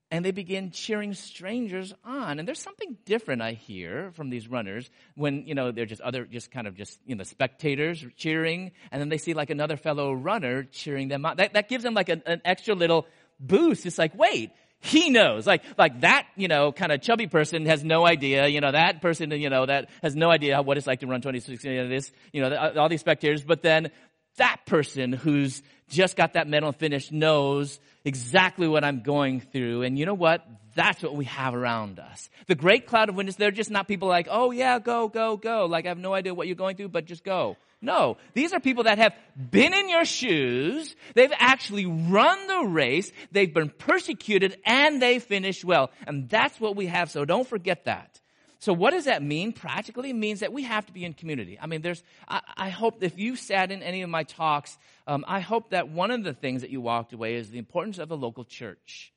and 0.09 0.23
they 0.23 0.31
begin 0.31 0.71
cheering 0.71 1.13
strangers 1.13 1.93
on. 2.03 2.39
And 2.39 2.47
there's 2.47 2.61
something 2.61 2.97
different 3.05 3.41
I 3.41 3.53
hear 3.53 4.11
from 4.13 4.29
these 4.29 4.47
runners 4.47 4.89
when, 5.15 5.45
you 5.45 5.53
know, 5.53 5.71
they're 5.71 5.85
just 5.85 6.01
other, 6.01 6.25
just 6.25 6.49
kind 6.49 6.65
of 6.65 6.75
just, 6.75 6.99
you 7.05 7.15
know, 7.15 7.23
spectators 7.23 8.05
cheering, 8.15 8.71
and 8.91 9.01
then 9.01 9.09
they 9.09 9.17
see 9.17 9.33
like 9.33 9.49
another 9.49 9.75
fellow 9.75 10.13
runner 10.13 10.63
cheering 10.63 11.09
them 11.09 11.25
on. 11.25 11.37
That, 11.37 11.53
that 11.53 11.67
gives 11.67 11.83
them 11.83 11.93
like 11.93 12.09
an, 12.09 12.23
an 12.25 12.41
extra 12.45 12.73
little 12.73 13.05
boost. 13.39 13.85
It's 13.85 13.97
like, 13.97 14.17
wait, 14.17 14.51
he 14.79 15.10
knows. 15.10 15.48
Like, 15.48 15.63
like 15.77 16.01
that, 16.01 16.27
you 16.36 16.48
know, 16.48 16.72
kind 16.72 16.91
of 16.91 17.01
chubby 17.01 17.27
person 17.27 17.65
has 17.65 17.84
no 17.84 18.05
idea, 18.05 18.48
you 18.48 18.62
know, 18.62 18.72
that 18.72 19.01
person, 19.01 19.31
you 19.31 19.50
know, 19.50 19.65
that 19.65 19.89
has 20.01 20.15
no 20.15 20.29
idea 20.29 20.62
what 20.62 20.77
it's 20.77 20.88
like 20.88 21.00
to 21.00 21.07
run 21.07 21.22
26, 21.22 21.63
you 21.63 21.75
know, 21.75 21.88
this, 21.88 22.12
you 22.31 22.41
know, 22.41 22.74
all 22.77 22.89
these 22.89 23.01
spectators, 23.01 23.43
but 23.43 23.62
then 23.62 23.91
that 24.38 24.65
person 24.65 25.13
who's 25.13 25.62
just 25.89 26.15
got 26.15 26.34
that 26.34 26.48
medal 26.48 26.72
finish 26.72 27.12
knows 27.12 27.79
exactly 28.05 28.67
what 28.67 28.84
I'm 28.84 29.01
going 29.01 29.41
through. 29.41 29.84
And 29.84 29.98
you 29.98 30.05
know 30.05 30.13
what? 30.13 30.46
That's 30.75 31.01
what 31.01 31.15
we 31.15 31.25
have 31.25 31.55
around 31.55 32.00
us. 32.00 32.29
The 32.46 32.55
great 32.55 32.86
cloud 32.86 33.10
of 33.10 33.15
witness, 33.15 33.36
they're 33.36 33.51
just 33.51 33.72
not 33.72 33.88
people 33.88 34.07
like, 34.07 34.27
oh 34.29 34.51
yeah, 34.51 34.79
go, 34.79 35.07
go, 35.07 35.38
go. 35.38 35.65
Like 35.65 35.86
I 35.86 35.89
have 35.89 35.98
no 35.98 36.13
idea 36.13 36.34
what 36.34 36.48
you're 36.48 36.55
going 36.55 36.75
through, 36.75 36.89
but 36.89 37.05
just 37.05 37.24
go. 37.24 37.57
No, 37.79 38.17
these 38.34 38.53
are 38.53 38.60
people 38.60 38.86
that 38.86 38.98
have 38.98 39.13
been 39.36 39.74
in 39.74 39.88
your 39.88 40.03
shoes. 40.03 40.96
They've 41.13 41.34
actually 41.38 41.86
run 41.86 42.48
the 42.48 42.63
race. 42.65 43.12
They've 43.31 43.53
been 43.53 43.69
persecuted 43.69 44.57
and 44.65 45.00
they 45.00 45.19
finished 45.19 45.63
well. 45.63 45.91
And 46.07 46.27
that's 46.27 46.60
what 46.60 46.75
we 46.75 46.88
have. 46.88 47.12
So 47.12 47.24
don't 47.24 47.48
forget 47.48 47.86
that. 47.86 48.19
So 48.60 48.74
what 48.74 48.91
does 48.91 49.05
that 49.05 49.22
mean 49.22 49.53
practically? 49.53 50.10
It 50.10 50.15
means 50.15 50.39
that 50.39 50.51
we 50.51 50.63
have 50.63 50.88
to 50.88 50.91
be 50.91 51.05
in 51.05 51.13
community. 51.13 51.60
I 51.62 51.67
mean, 51.67 51.81
there's, 51.81 52.01
I, 52.27 52.41
I 52.57 52.69
hope 52.69 53.03
if 53.03 53.19
you 53.19 53.36
sat 53.36 53.72
in 53.72 53.84
any 53.84 54.01
of 54.01 54.10
my 54.10 54.24
talks, 54.24 54.75
um, 55.05 55.24
I 55.27 55.41
hope 55.41 55.69
that 55.69 55.89
one 55.89 56.10
of 56.10 56.24
the 56.24 56.34
things 56.34 56.62
that 56.62 56.72
you 56.72 56.81
walked 56.81 57.13
away 57.13 57.36
is 57.36 57.51
the 57.51 57.60
importance 57.60 58.00
of 58.00 58.10
a 58.10 58.15
local 58.15 58.43
church. 58.43 59.13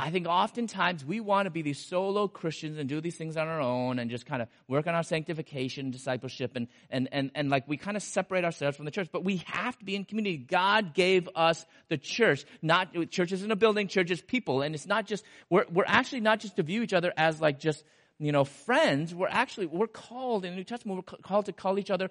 I 0.00 0.10
think 0.10 0.28
oftentimes 0.28 1.04
we 1.04 1.18
want 1.18 1.46
to 1.46 1.50
be 1.50 1.62
these 1.62 1.84
solo 1.84 2.28
Christians 2.28 2.78
and 2.78 2.88
do 2.88 3.00
these 3.00 3.16
things 3.16 3.36
on 3.36 3.48
our 3.48 3.60
own 3.60 3.98
and 3.98 4.08
just 4.08 4.26
kind 4.26 4.40
of 4.40 4.48
work 4.68 4.86
on 4.86 4.94
our 4.94 5.02
sanctification, 5.02 5.90
discipleship, 5.90 6.52
and, 6.54 6.68
and, 6.88 7.08
and, 7.10 7.32
and 7.34 7.50
like 7.50 7.66
we 7.66 7.76
kind 7.76 7.96
of 7.96 8.02
separate 8.04 8.44
ourselves 8.44 8.76
from 8.76 8.84
the 8.84 8.92
church. 8.92 9.08
But 9.10 9.24
we 9.24 9.42
have 9.46 9.76
to 9.78 9.84
be 9.84 9.96
in 9.96 10.04
community. 10.04 10.36
God 10.36 10.94
gave 10.94 11.28
us 11.34 11.66
the 11.88 11.98
church, 11.98 12.44
not, 12.62 12.94
church 13.10 13.32
isn't 13.32 13.50
a 13.50 13.56
building, 13.56 13.88
church 13.88 14.12
is 14.12 14.22
people. 14.22 14.62
And 14.62 14.72
it's 14.72 14.86
not 14.86 15.04
just, 15.04 15.24
we're, 15.50 15.64
we're 15.68 15.84
actually 15.84 16.20
not 16.20 16.38
just 16.38 16.54
to 16.56 16.62
view 16.62 16.82
each 16.82 16.92
other 16.92 17.12
as 17.16 17.40
like 17.40 17.58
just, 17.58 17.82
you 18.20 18.30
know, 18.30 18.44
friends. 18.44 19.12
We're 19.12 19.26
actually, 19.26 19.66
we're 19.66 19.88
called 19.88 20.44
in 20.44 20.52
the 20.52 20.56
New 20.58 20.64
Testament, 20.64 21.04
we're 21.10 21.18
called 21.22 21.46
to 21.46 21.52
call 21.52 21.76
each 21.76 21.90
other 21.90 22.08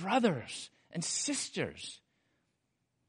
brothers 0.00 0.70
and 0.92 1.04
sisters. 1.04 1.98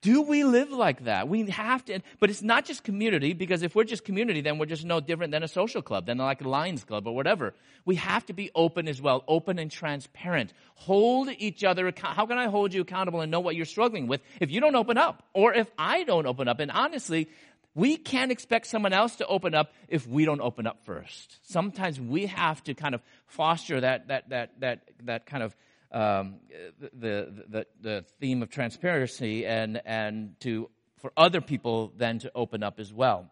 Do 0.03 0.21
we 0.21 0.43
live 0.43 0.69
like 0.69 1.05
that? 1.05 1.29
We 1.29 1.49
have 1.49 1.85
to, 1.85 2.01
but 2.19 2.29
it's 2.29 2.41
not 2.41 2.65
just 2.65 2.83
community 2.83 3.31
because 3.31 3.63
if 3.63 3.73
we're 3.73 3.85
just 3.85 4.03
community, 4.03 4.41
then 4.41 4.57
we're 4.57 4.65
just 4.65 4.83
no 4.83 4.99
different 4.99 5.31
than 5.31 5.43
a 5.43 5.47
social 5.47 5.81
club, 5.81 6.07
than 6.07 6.17
like 6.17 6.41
a 6.41 6.49
Lions 6.49 6.83
Club 6.83 7.07
or 7.07 7.15
whatever. 7.15 7.53
We 7.85 7.95
have 7.95 8.25
to 8.25 8.33
be 8.33 8.51
open 8.53 8.89
as 8.89 9.01
well, 9.01 9.23
open 9.29 9.59
and 9.59 9.71
transparent. 9.71 10.51
Hold 10.75 11.29
each 11.37 11.63
other 11.63 11.87
account. 11.87 12.17
How 12.17 12.25
can 12.25 12.37
I 12.37 12.47
hold 12.47 12.73
you 12.73 12.81
accountable 12.81 13.21
and 13.21 13.31
know 13.31 13.39
what 13.39 13.55
you're 13.55 13.65
struggling 13.65 14.07
with 14.07 14.19
if 14.41 14.51
you 14.51 14.59
don't 14.59 14.75
open 14.75 14.97
up 14.97 15.23
or 15.33 15.53
if 15.53 15.71
I 15.77 16.03
don't 16.03 16.27
open 16.27 16.49
up? 16.49 16.59
And 16.59 16.69
honestly, 16.69 17.29
we 17.73 17.95
can't 17.95 18.29
expect 18.29 18.67
someone 18.67 18.91
else 18.91 19.15
to 19.15 19.25
open 19.27 19.55
up 19.55 19.71
if 19.87 20.05
we 20.05 20.25
don't 20.25 20.41
open 20.41 20.67
up 20.67 20.83
first. 20.83 21.39
Sometimes 21.49 22.01
we 22.01 22.25
have 22.25 22.61
to 22.65 22.73
kind 22.73 22.93
of 22.93 23.01
foster 23.25 23.79
that, 23.79 24.09
that, 24.09 24.27
that, 24.29 24.51
that, 24.59 24.81
that 25.05 25.25
kind 25.25 25.43
of 25.43 25.55
um, 25.93 26.35
the, 26.79 27.45
the, 27.47 27.67
the 27.79 28.05
theme 28.19 28.41
of 28.41 28.49
transparency 28.49 29.45
and, 29.45 29.81
and 29.85 30.35
to, 30.41 30.69
for 30.99 31.13
other 31.15 31.39
people 31.39 31.93
then 31.95 32.19
to 32.19 32.31
open 32.33 32.63
up 32.63 32.79
as 32.79 32.91
well. 32.91 33.29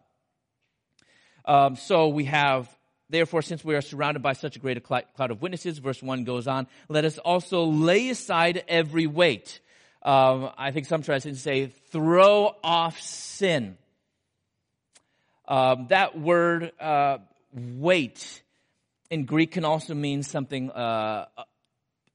Um, 1.44 1.74
so 1.74 2.08
we 2.08 2.24
have, 2.24 2.68
therefore, 3.10 3.42
since 3.42 3.64
we 3.64 3.74
are 3.74 3.80
surrounded 3.80 4.22
by 4.22 4.34
such 4.34 4.54
a 4.54 4.60
great 4.60 4.82
cloud 4.84 5.30
of 5.30 5.42
witnesses, 5.42 5.78
verse 5.78 6.00
1 6.00 6.22
goes 6.24 6.46
on, 6.46 6.68
let 6.88 7.04
us 7.04 7.18
also 7.18 7.64
lay 7.64 8.10
aside 8.10 8.64
every 8.68 9.08
weight. 9.08 9.60
Um, 10.02 10.50
I 10.56 10.70
think 10.70 10.86
some 10.86 11.02
translations 11.02 11.42
say, 11.42 11.66
throw 11.90 12.54
off 12.62 13.00
sin. 13.00 13.76
Um, 15.48 15.88
that 15.88 16.18
word, 16.18 16.72
uh, 16.80 17.18
weight, 17.52 18.42
in 19.10 19.24
Greek 19.24 19.52
can 19.52 19.64
also 19.64 19.94
mean 19.94 20.22
something 20.22 20.70
uh, 20.70 21.26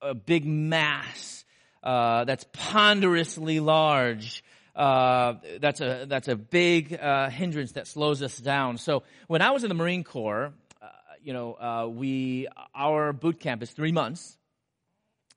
a 0.01 0.13
big 0.13 0.45
mass 0.45 1.45
uh, 1.83 2.25
that's 2.25 2.45
ponderously 2.53 3.59
large. 3.59 4.43
Uh, 4.75 5.35
that's 5.59 5.81
a 5.81 6.05
that's 6.07 6.27
a 6.27 6.35
big 6.35 6.93
uh, 6.93 7.29
hindrance 7.29 7.71
that 7.73 7.87
slows 7.87 8.21
us 8.21 8.37
down. 8.37 8.77
So 8.77 9.03
when 9.27 9.41
I 9.41 9.51
was 9.51 9.63
in 9.63 9.69
the 9.69 9.75
Marine 9.75 10.03
Corps, 10.03 10.53
uh, 10.81 10.87
you 11.23 11.33
know, 11.33 11.53
uh, 11.53 11.87
we 11.87 12.47
our 12.75 13.13
boot 13.13 13.39
camp 13.39 13.63
is 13.63 13.71
three 13.71 13.91
months. 13.91 14.37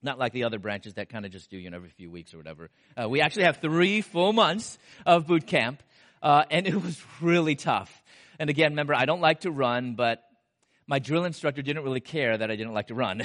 Not 0.02 0.18
like 0.18 0.32
the 0.32 0.44
other 0.44 0.58
branches 0.58 0.94
that 0.94 1.08
kind 1.08 1.26
of 1.26 1.30
just 1.32 1.50
do 1.50 1.58
you 1.58 1.70
know 1.70 1.76
every 1.76 1.90
few 1.90 2.10
weeks 2.10 2.34
or 2.34 2.38
whatever. 2.38 2.70
Uh, 3.00 3.08
we 3.08 3.20
actually 3.20 3.44
have 3.44 3.58
three 3.58 4.00
full 4.00 4.32
months 4.32 4.78
of 5.06 5.26
boot 5.26 5.46
camp, 5.46 5.82
and 6.22 6.66
it 6.66 6.74
was 6.74 7.00
really 7.20 7.54
tough. 7.54 8.02
And 8.38 8.50
again, 8.50 8.72
remember, 8.72 8.94
I 8.94 9.04
don't 9.04 9.20
like 9.20 9.40
to 9.40 9.50
run, 9.50 9.94
but 9.94 10.24
my 10.90 10.98
drill 10.98 11.24
instructor 11.24 11.62
didn't 11.62 11.84
really 11.84 12.00
care 12.00 12.36
that 12.36 12.50
I 12.50 12.56
didn't 12.56 12.74
like 12.74 12.88
to 12.88 12.96
run. 12.96 13.22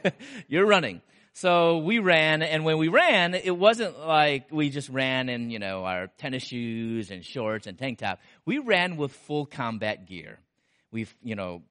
You're 0.48 0.66
running. 0.66 1.00
So 1.32 1.78
we 1.78 2.00
ran, 2.00 2.42
and 2.42 2.64
when 2.64 2.76
we 2.76 2.88
ran, 2.88 3.34
it 3.34 3.56
wasn't 3.56 4.00
like 4.00 4.48
we 4.50 4.68
just 4.68 4.88
ran 4.88 5.28
in, 5.28 5.48
you 5.48 5.60
know, 5.60 5.84
our 5.84 6.08
tennis 6.18 6.42
shoes 6.42 7.12
and 7.12 7.24
shorts 7.24 7.68
and 7.68 7.78
tank 7.78 8.00
top. 8.00 8.18
We 8.44 8.58
ran 8.58 8.96
with 8.96 9.12
full 9.12 9.46
combat 9.46 10.08
gear. 10.08 10.40
We've, 10.90 11.14
you 11.22 11.36
know, 11.36 11.62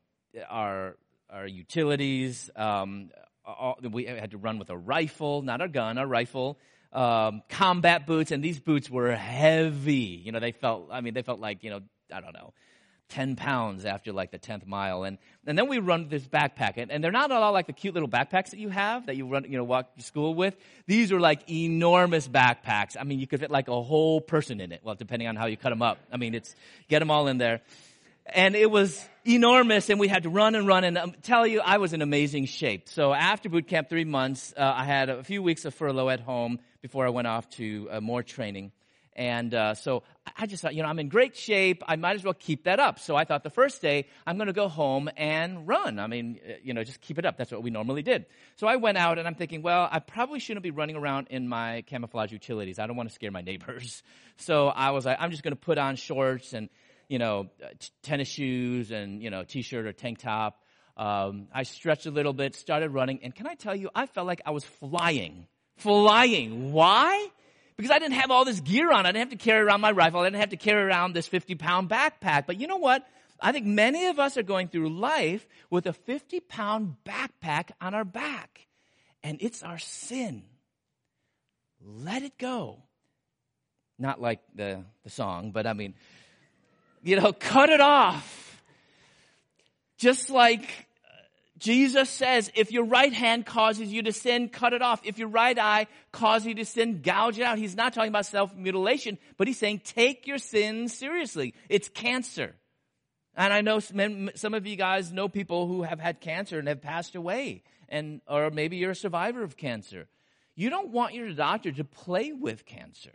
our, 0.50 0.96
our 1.30 1.46
utilities, 1.46 2.50
um, 2.56 3.10
all, 3.46 3.78
we 3.92 4.06
had 4.06 4.32
to 4.32 4.38
run 4.38 4.60
with 4.60 4.70
a 4.70 4.78
rifle, 4.78 5.42
not 5.42 5.62
a 5.62 5.68
gun, 5.68 5.98
a 5.98 6.08
rifle, 6.08 6.58
um, 6.94 7.44
combat 7.50 8.08
boots, 8.08 8.32
and 8.32 8.42
these 8.42 8.62
boots 8.62 8.90
were 8.90 9.14
heavy. 9.14 10.22
You 10.24 10.32
know, 10.32 10.40
they 10.40 10.54
felt, 10.54 10.88
I 10.90 11.02
mean, 11.02 11.14
they 11.14 11.22
felt 11.22 11.42
like, 11.42 11.66
you 11.66 11.70
know, 11.70 11.82
I 12.14 12.22
don't 12.22 12.34
know, 12.34 12.54
10 13.14 13.36
pounds 13.36 13.86
after 13.86 14.12
like 14.12 14.32
the 14.32 14.40
10th 14.40 14.66
mile. 14.66 15.04
And, 15.04 15.20
and 15.46 15.56
then 15.56 15.68
we 15.68 15.78
run 15.78 16.08
this 16.10 16.24
backpack. 16.24 16.78
And, 16.78 16.92
and 16.92 17.04
they're 17.04 17.12
not 17.12 17.32
at 17.32 17.38
all 17.38 17.54
like 17.54 17.68
the 17.68 17.74
cute 17.74 17.94
little 17.94 18.10
backpacks 18.10 18.50
that 18.50 18.58
you 18.58 18.70
have 18.70 19.06
that 19.06 19.16
you 19.16 19.28
run, 19.28 19.46
you 19.48 19.56
know, 19.56 19.64
walk 19.64 19.96
to 19.96 20.02
school 20.02 20.34
with. 20.34 20.56
These 20.88 21.12
are 21.12 21.20
like 21.20 21.48
enormous 21.48 22.28
backpacks. 22.28 22.98
I 23.00 23.04
mean, 23.04 23.20
you 23.20 23.28
could 23.28 23.40
fit 23.40 23.52
like 23.52 23.68
a 23.68 23.82
whole 23.82 24.20
person 24.20 24.60
in 24.60 24.72
it. 24.72 24.82
Well, 24.84 24.96
depending 24.96 25.28
on 25.28 25.36
how 25.36 25.46
you 25.46 25.58
cut 25.58 25.70
them 25.70 25.84
up. 25.84 26.00
I 26.12 26.18
mean, 26.18 26.34
it's, 26.34 26.56
get 26.90 27.00
them 27.00 27.12
all 27.12 27.28
in 27.28 27.38
there. 27.38 27.62
And 28.26 28.56
it 28.56 28.72
was 28.72 29.08
enormous 29.26 29.90
and 29.92 30.00
we 30.00 30.08
had 30.08 30.24
to 30.24 30.30
run 30.30 30.56
and 30.56 30.66
run 30.66 30.84
and 30.84 31.16
tell 31.22 31.46
you 31.46 31.62
I 31.62 31.78
was 31.78 31.94
in 31.94 32.02
amazing 32.02 32.46
shape. 32.46 32.90
So 32.90 33.14
after 33.14 33.48
boot 33.48 33.68
camp, 33.68 33.90
three 33.90 34.06
months, 34.06 34.56
uh, 34.58 34.74
I 34.76 34.86
had 34.86 35.10
a 35.10 35.24
few 35.24 35.44
weeks 35.44 35.66
of 35.66 35.76
furlough 35.76 36.10
at 36.10 36.20
home 36.20 36.60
before 36.82 37.06
I 37.06 37.10
went 37.10 37.28
off 37.28 37.48
to 37.52 37.90
uh, 37.92 38.02
more 38.02 38.24
training. 38.24 38.72
And 39.16 39.54
uh, 39.54 39.76
so 39.76 40.04
I 40.38 40.46
just 40.46 40.62
thought, 40.62 40.74
you 40.74 40.82
know, 40.82 40.90
I'm 40.90 41.00
in 41.00 41.10
great 41.10 41.36
shape. 41.36 41.84
I 41.88 41.96
might 41.96 42.16
as 42.16 42.24
well 42.24 42.34
keep 42.34 42.64
that 42.64 42.80
up. 42.80 43.00
So 43.00 43.16
I 43.16 43.26
thought 43.26 43.44
the 43.44 43.50
first 43.50 43.82
day 43.82 44.08
I'm 44.26 44.38
going 44.38 44.48
to 44.48 44.54
go 44.54 44.68
home 44.68 45.10
and 45.18 45.68
run. 45.68 46.00
I 46.00 46.08
mean, 46.08 46.40
uh, 46.48 46.54
you 46.64 46.74
know, 46.74 46.84
just 46.84 47.02
keep 47.02 47.20
it 47.20 47.26
up. 47.26 47.38
That's 47.38 47.52
what 47.52 47.64
we 47.64 47.70
normally 47.70 48.02
did. 48.02 48.26
So 48.56 48.68
I 48.68 48.78
went 48.78 48.98
out 48.98 49.20
and 49.20 49.28
I'm 49.28 49.36
thinking, 49.36 49.62
well, 49.62 49.88
I 49.92 50.00
probably 50.00 50.40
shouldn't 50.40 50.64
be 50.64 50.72
running 50.72 50.96
around 50.96 51.28
in 51.30 51.48
my 51.48 51.84
camouflage 51.84 52.32
utilities. 52.32 52.80
I 52.80 52.88
don't 52.88 52.96
want 52.96 53.10
to 53.10 53.16
scare 53.16 53.32
my 53.32 53.42
neighbors. 53.42 54.04
So 54.38 54.68
I 54.68 54.90
was 54.90 55.06
like, 55.06 55.18
I'm 55.20 55.30
just 55.30 55.44
going 55.44 55.56
to 55.56 55.62
put 55.62 55.78
on 55.78 55.96
shorts 55.96 56.54
and, 56.54 56.70
you 57.08 57.20
know, 57.20 57.52
uh, 57.64 57.68
t- 57.78 57.90
tennis 58.02 58.28
shoes 58.28 58.90
and, 58.90 59.22
you 59.22 59.30
know, 59.30 59.44
t-shirt 59.44 59.86
or 59.86 59.94
tank 59.94 60.18
top. 60.18 60.60
Um, 60.98 61.48
I 61.54 61.64
stretched 61.64 62.08
a 62.08 62.12
little 62.12 62.34
bit, 62.34 62.56
started 62.56 62.90
running, 62.90 63.20
and 63.24 63.34
can 63.34 63.46
I 63.46 63.54
tell 63.54 63.76
you, 63.76 63.92
I 63.94 64.08
felt 64.08 64.26
like 64.26 64.42
I 64.44 64.50
was 64.52 64.64
flying. 64.64 65.46
Flying. 65.78 66.72
Why? 66.72 67.28
Because 67.84 67.94
I 67.94 68.00
didn't 68.00 68.14
have 68.14 68.32
all 68.32 68.46
this 68.46 68.62
gear 68.62 68.94
on. 68.94 69.06
I 69.06 69.12
didn't 69.12 69.30
have 69.30 69.38
to 69.38 69.44
carry 69.44 69.62
around 69.62 69.82
my 69.82 69.92
rifle. 69.92 70.22
I 70.22 70.28
didn't 70.28 70.40
have 70.40 70.52
to 70.52 70.56
carry 70.56 70.84
around 70.84 71.14
this 71.14 71.28
50 71.28 71.56
pound 71.56 71.90
backpack. 71.90 72.46
But 72.48 72.58
you 72.58 72.66
know 72.66 72.78
what? 72.78 73.06
I 73.42 73.52
think 73.52 73.66
many 73.66 74.06
of 74.06 74.20
us 74.20 74.38
are 74.38 74.44
going 74.44 74.70
through 74.70 74.88
life 74.88 75.46
with 75.70 75.86
a 75.86 75.92
50 75.92 76.40
pound 76.40 76.96
backpack 77.04 77.72
on 77.82 77.94
our 77.94 78.06
back. 78.06 78.68
And 79.22 79.38
it's 79.42 79.64
our 79.64 79.80
sin. 79.80 80.44
Let 81.86 82.24
it 82.24 82.38
go. 82.38 82.84
Not 84.00 84.22
like 84.22 84.40
the, 84.56 84.86
the 85.04 85.10
song, 85.10 85.52
but 85.52 85.68
I 85.68 85.74
mean, 85.74 85.94
you 87.04 87.20
know, 87.20 87.34
cut 87.34 87.70
it 87.70 87.82
off. 87.82 88.64
Just 89.98 90.30
like 90.30 90.88
Jesus 91.64 92.10
says, 92.10 92.52
if 92.56 92.74
your 92.74 92.84
right 92.84 93.14
hand 93.14 93.46
causes 93.46 93.90
you 93.90 94.04
to 94.04 94.12
sin, 94.12 94.50
cut 94.50 94.74
it 94.74 94.82
off. 94.82 95.00
If 95.06 95.18
your 95.18 95.30
right 95.30 95.58
eye 95.58 95.88
causes 96.12 96.48
you 96.48 96.56
to 96.56 96.66
sin, 96.66 97.02
gouge 97.02 97.40
it 97.40 97.44
out. 97.44 97.58
He's 97.58 97.74
not 97.74 97.94
talking 97.94 98.10
about 98.10 98.26
self-mutilation, 98.26 99.18
but 99.38 99.48
he's 99.48 99.60
saying 99.60 99.80
take 99.86 100.28
your 100.28 100.40
sin 100.40 100.90
seriously. 100.90 101.54
It's 101.70 101.88
cancer. 101.88 102.54
And 103.34 103.54
I 103.54 103.62
know 103.62 103.80
some 103.80 104.54
of 104.54 104.68
you 104.68 104.76
guys 104.76 105.14
know 105.14 105.30
people 105.30 105.68
who 105.68 105.84
have 105.84 106.02
had 106.02 106.20
cancer 106.20 106.60
and 106.60 106.68
have 106.68 106.82
passed 106.82 107.16
away. 107.16 107.64
And, 107.88 108.20
or 108.28 108.50
maybe 108.50 108.76
you're 108.76 108.92
a 108.92 108.96
survivor 108.96 109.42
of 109.42 109.56
cancer. 109.56 110.08
You 110.58 110.70
don't 110.70 110.90
want 110.90 111.14
your 111.14 111.32
doctor 111.32 111.72
to 111.72 111.86
play 111.86 112.34
with 112.34 112.66
cancer. 112.66 113.14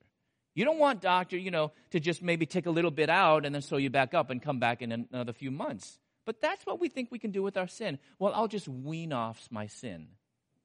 You 0.55 0.65
don't 0.65 0.79
want 0.79 1.03
doctor, 1.03 1.37
you 1.37 1.51
know, 1.51 1.73
to 1.91 2.01
just 2.01 2.23
maybe 2.23 2.47
take 2.47 2.65
a 2.65 2.71
little 2.71 2.91
bit 2.91 3.11
out 3.11 3.45
and 3.45 3.55
then 3.55 3.61
sew 3.61 3.77
you 3.77 3.91
back 3.91 4.15
up 4.15 4.31
and 4.31 4.41
come 4.41 4.59
back 4.59 4.81
in 4.81 5.07
another 5.13 5.35
few 5.35 5.51
months. 5.51 5.99
But 6.29 6.43
that's 6.43 6.67
what 6.67 6.79
we 6.79 6.91
think 6.91 7.11
we 7.11 7.19
can 7.19 7.31
do 7.31 7.43
with 7.43 7.57
our 7.57 7.67
sin. 7.67 7.99
Well, 8.19 8.35
I'll 8.35 8.49
just 8.49 8.69
wean 8.69 9.15
off 9.15 9.49
my 9.51 9.67
sin. 9.67 10.09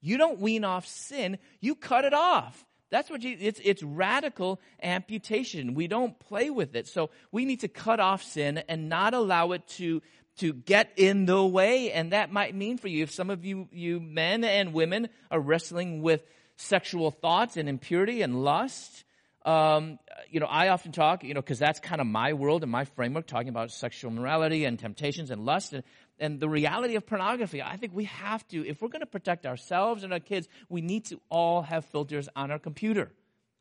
You 0.01 0.17
don't 0.17 0.41
wean 0.41 0.65
off 0.65 0.86
sin, 0.86 1.38
you 1.62 1.74
cut 1.74 2.03
it 2.03 2.13
off. 2.13 2.65
That's 2.89 3.10
what 3.10 3.22
you, 3.22 3.38
it's, 3.39 3.62
it's 3.63 3.82
radical 3.82 4.60
amputation. 4.82 5.74
We 5.74 5.88
don't 5.88 6.20
play 6.20 6.50
with 6.50 6.75
it. 6.75 6.89
So 6.89 7.12
we 7.32 7.46
need 7.46 7.62
to 7.62 7.70
cut 7.70 8.01
off 8.01 8.24
sin 8.24 8.62
and 8.67 8.89
not 8.89 9.13
allow 9.13 9.53
it 9.53 9.65
to, 9.79 10.01
to 10.39 10.51
get 10.51 10.91
in 10.98 11.27
the 11.27 11.46
way. 11.46 11.93
And 11.93 12.12
that 12.12 12.29
might 12.29 12.53
mean 12.53 12.77
for 12.77 12.89
you, 12.89 13.03
if 13.03 13.12
some 13.12 13.29
of 13.29 13.46
you, 13.46 13.70
you 13.72 14.01
men 14.01 14.43
and 14.43 14.74
women 14.74 15.08
are 15.32 15.39
wrestling 15.39 16.01
with 16.01 16.25
sexual 16.58 17.10
thoughts 17.10 17.55
and 17.55 17.70
impurity 17.70 18.22
and 18.22 18.43
lust, 18.43 19.05
Um, 19.45 20.00
you 20.29 20.39
know, 20.39 20.45
I 20.45 20.69
often 20.69 20.91
talk, 20.91 21.23
you 21.23 21.33
know, 21.33 21.41
because 21.41 21.59
that's 21.59 21.79
kind 21.79 22.00
of 22.00 22.07
my 22.07 22.33
world 22.33 22.63
and 22.63 22.71
my 22.71 22.85
framework, 22.85 23.27
talking 23.27 23.50
about 23.50 23.71
sexual 23.71 24.09
morality 24.12 24.63
and 24.65 24.79
temptations 24.79 25.31
and 25.31 25.45
lust 25.45 25.73
and, 25.73 25.83
and 26.17 26.39
the 26.39 26.47
reality 26.47 26.95
of 26.95 27.05
pornography. 27.05 27.62
I 27.62 27.75
think 27.75 27.93
we 27.93 28.05
have 28.05 28.47
to, 28.50 28.65
if 28.65 28.81
we're 28.81 28.88
going 28.88 29.01
to 29.01 29.05
protect 29.05 29.45
ourselves 29.45 30.03
and 30.03 30.13
our 30.13 30.19
kids, 30.19 30.47
we 30.69 30.81
need 30.81 31.05
to 31.05 31.19
all 31.29 31.62
have 31.63 31.83
filters 31.85 32.29
on 32.35 32.51
our 32.51 32.59
computer. 32.59 33.12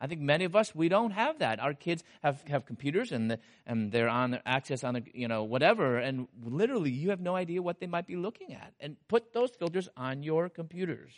I 0.02 0.08
think 0.08 0.20
many 0.20 0.44
of 0.44 0.56
us 0.56 0.74
we 0.74 0.88
don't 0.88 1.12
have 1.12 1.38
that. 1.38 1.60
Our 1.60 1.74
kids 1.74 2.02
have, 2.24 2.42
have 2.48 2.66
computers 2.66 3.12
and 3.12 3.30
the, 3.30 3.38
and 3.66 3.92
they're 3.92 4.08
on 4.08 4.40
access 4.44 4.82
on 4.82 4.94
the 4.94 5.04
you 5.14 5.28
know 5.28 5.44
whatever, 5.44 5.96
and 5.96 6.26
literally 6.44 6.90
you 6.90 7.10
have 7.10 7.20
no 7.20 7.36
idea 7.36 7.62
what 7.62 7.78
they 7.78 7.86
might 7.86 8.08
be 8.08 8.16
looking 8.16 8.52
at. 8.52 8.72
And 8.80 8.96
put 9.06 9.32
those 9.32 9.50
filters 9.52 9.88
on 9.96 10.24
your 10.24 10.48
computers. 10.48 11.12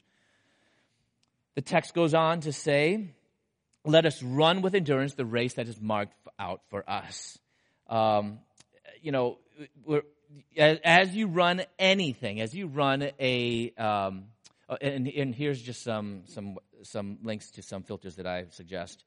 The 1.54 1.62
text 1.62 1.94
goes 1.94 2.12
on 2.12 2.40
to 2.40 2.52
say, 2.52 3.14
"Let 3.84 4.06
us 4.06 4.22
run 4.22 4.62
with 4.62 4.74
endurance 4.74 5.14
the 5.14 5.24
race 5.24 5.54
that 5.54 5.68
is 5.68 5.80
marked 5.80 6.14
out 6.38 6.62
for 6.70 6.88
us." 6.88 7.38
Um, 7.88 8.40
you 9.02 9.12
know, 9.12 9.38
as, 10.56 10.78
as, 10.82 11.14
you 11.14 11.26
run 11.26 11.62
anything, 11.78 12.40
as 12.40 12.54
you 12.54 12.66
run 12.66 13.10
a 13.20 13.72
um, 13.76 14.24
and, 14.80 15.08
and 15.08 15.34
here's 15.34 15.60
just 15.60 15.82
some, 15.82 16.22
some, 16.26 16.56
some 16.82 17.18
links 17.22 17.50
to 17.52 17.62
some 17.62 17.82
filters 17.82 18.16
that 18.16 18.26
I 18.26 18.46
suggest. 18.50 19.04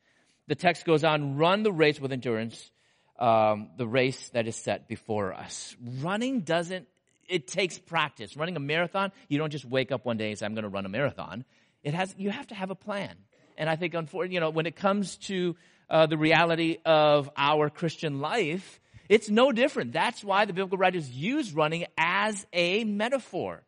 The 0.48 0.56
text 0.56 0.86
goes 0.86 1.04
on, 1.04 1.38
run 1.38 1.64
the 1.64 1.72
race 1.72 2.00
with 2.00 2.12
endurance, 2.12 2.72
um, 3.20 3.70
the 3.78 3.88
race 3.88 4.30
that 4.30 4.48
is 4.48 4.56
set 4.56 4.88
before 4.88 5.34
us. 5.34 5.76
Running 6.02 6.42
doesn't, 6.42 6.88
it 7.28 7.48
takes 7.48 7.78
practice. 7.78 8.38
Running 8.38 8.56
a 8.56 8.60
marathon, 8.60 9.12
you 9.28 9.38
don't 9.38 9.50
just 9.50 9.66
wake 9.66 9.92
up 9.92 10.06
one 10.06 10.18
day 10.18 10.30
and 10.30 10.38
say, 10.38 10.46
I'm 10.46 10.54
going 10.54 10.64
to 10.64 10.70
run 10.70 10.86
a 10.86 10.90
marathon. 10.90 11.44
It 11.84 11.94
has, 11.94 12.14
you 12.18 12.30
have 12.30 12.48
to 12.48 12.56
have 12.56 12.70
a 12.70 12.76
plan. 12.76 13.16
And 13.58 13.70
I 13.70 13.76
think, 13.76 13.94
unfortunately, 13.94 14.36
you 14.36 14.40
know, 14.40 14.50
when 14.50 14.66
it 14.66 14.76
comes 14.76 15.18
to 15.28 15.56
uh, 15.90 16.06
the 16.06 16.18
reality 16.18 16.78
of 16.86 17.30
our 17.36 17.70
Christian 17.70 18.20
life, 18.20 18.80
it's 19.10 19.30
no 19.30 19.52
different. 19.52 19.94
That's 19.94 20.24
why 20.24 20.46
the 20.46 20.54
biblical 20.54 20.78
writers 20.78 21.10
use 21.10 21.54
running 21.54 21.86
as 21.98 22.46
a 22.54 22.84
metaphor 22.84 23.64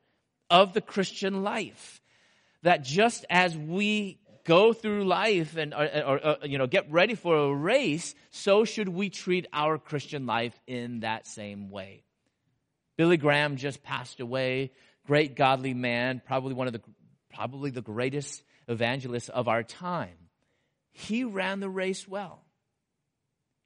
of 0.49 0.73
the 0.73 0.81
Christian 0.81 1.43
life. 1.43 2.01
That 2.63 2.83
just 2.83 3.25
as 3.29 3.57
we 3.57 4.19
go 4.43 4.73
through 4.73 5.05
life 5.05 5.55
and 5.55 5.73
uh, 5.73 5.77
uh, 5.77 6.03
or, 6.05 6.17
or, 6.17 6.37
or, 6.41 6.47
you 6.47 6.57
know 6.57 6.67
get 6.67 6.91
ready 6.91 7.15
for 7.15 7.37
a 7.37 7.53
race, 7.53 8.15
so 8.31 8.65
should 8.65 8.89
we 8.89 9.09
treat 9.09 9.47
our 9.53 9.77
Christian 9.77 10.25
life 10.25 10.59
in 10.67 11.01
that 11.01 11.27
same 11.27 11.69
way. 11.69 12.03
Billy 12.97 13.15
Graham 13.15 13.55
just 13.55 13.81
passed 13.81 14.19
away, 14.19 14.71
great 15.05 15.35
godly 15.35 15.73
man, 15.73 16.21
probably 16.25 16.53
one 16.53 16.67
of 16.67 16.73
the 16.73 16.81
probably 17.33 17.69
the 17.69 17.81
greatest 17.81 18.43
evangelists 18.69 19.27
of 19.27 19.49
our 19.49 19.63
time. 19.63 20.29
He 20.91 21.25
ran 21.25 21.59
the 21.59 21.69
race 21.69 22.07
well. 22.07 22.45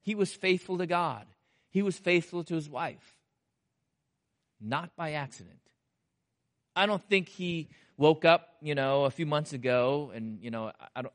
He 0.01 0.15
was 0.15 0.33
faithful 0.33 0.79
to 0.79 0.87
God. 0.87 1.27
He 1.69 1.81
was 1.81 1.97
faithful 1.97 2.43
to 2.45 2.55
his 2.55 2.69
wife. 2.69 3.17
Not 4.59 4.95
by 4.95 5.13
accident. 5.13 5.59
I 6.75 6.85
don't 6.85 7.03
think 7.03 7.29
he 7.29 7.69
woke 7.97 8.25
up, 8.25 8.49
you 8.61 8.75
know, 8.75 9.05
a 9.05 9.11
few 9.11 9.25
months 9.25 9.53
ago, 9.53 10.11
and 10.15 10.41
you 10.41 10.49
know, 10.49 10.71
I 10.95 11.01
don't, 11.01 11.13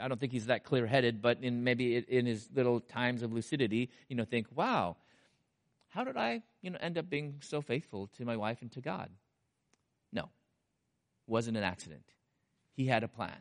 I 0.00 0.08
don't 0.08 0.20
think 0.20 0.32
he's 0.32 0.46
that 0.46 0.64
clear-headed, 0.64 1.22
but 1.22 1.38
in 1.42 1.64
maybe 1.64 1.96
in 1.96 2.26
his 2.26 2.48
little 2.54 2.80
times 2.80 3.22
of 3.22 3.32
lucidity, 3.32 3.90
you 4.08 4.16
know, 4.16 4.24
think, 4.24 4.46
wow, 4.54 4.96
how 5.88 6.04
did 6.04 6.16
I, 6.16 6.42
you 6.60 6.70
know, 6.70 6.78
end 6.80 6.98
up 6.98 7.08
being 7.08 7.36
so 7.40 7.60
faithful 7.62 8.08
to 8.18 8.24
my 8.24 8.36
wife 8.36 8.60
and 8.60 8.70
to 8.72 8.80
God? 8.80 9.10
No, 10.12 10.28
wasn't 11.26 11.56
an 11.56 11.62
accident. 11.62 12.04
He 12.78 12.86
had 12.86 13.02
a 13.02 13.08
plan. 13.08 13.40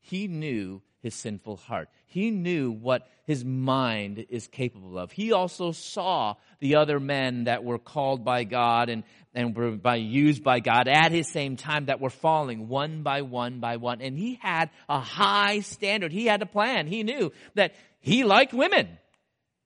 He 0.00 0.28
knew 0.28 0.80
his 1.02 1.14
sinful 1.14 1.58
heart. 1.58 1.90
He 2.06 2.30
knew 2.30 2.70
what 2.72 3.06
his 3.26 3.44
mind 3.44 4.24
is 4.30 4.46
capable 4.46 4.98
of. 4.98 5.12
He 5.12 5.30
also 5.30 5.72
saw 5.72 6.36
the 6.58 6.76
other 6.76 6.98
men 6.98 7.44
that 7.44 7.64
were 7.64 7.78
called 7.78 8.24
by 8.24 8.44
God 8.44 8.88
and, 8.88 9.04
and 9.34 9.54
were 9.54 9.72
by, 9.72 9.96
used 9.96 10.42
by 10.42 10.60
God 10.60 10.88
at 10.88 11.12
his 11.12 11.28
same 11.28 11.56
time 11.56 11.84
that 11.86 12.00
were 12.00 12.08
falling 12.08 12.66
one 12.66 13.02
by 13.02 13.20
one 13.20 13.60
by 13.60 13.76
one. 13.76 14.00
And 14.00 14.16
he 14.16 14.38
had 14.40 14.70
a 14.88 15.00
high 15.00 15.60
standard. 15.60 16.10
He 16.10 16.24
had 16.24 16.40
a 16.40 16.46
plan. 16.46 16.86
He 16.86 17.02
knew 17.02 17.30
that 17.56 17.74
he 18.00 18.24
liked 18.24 18.54
women. 18.54 18.88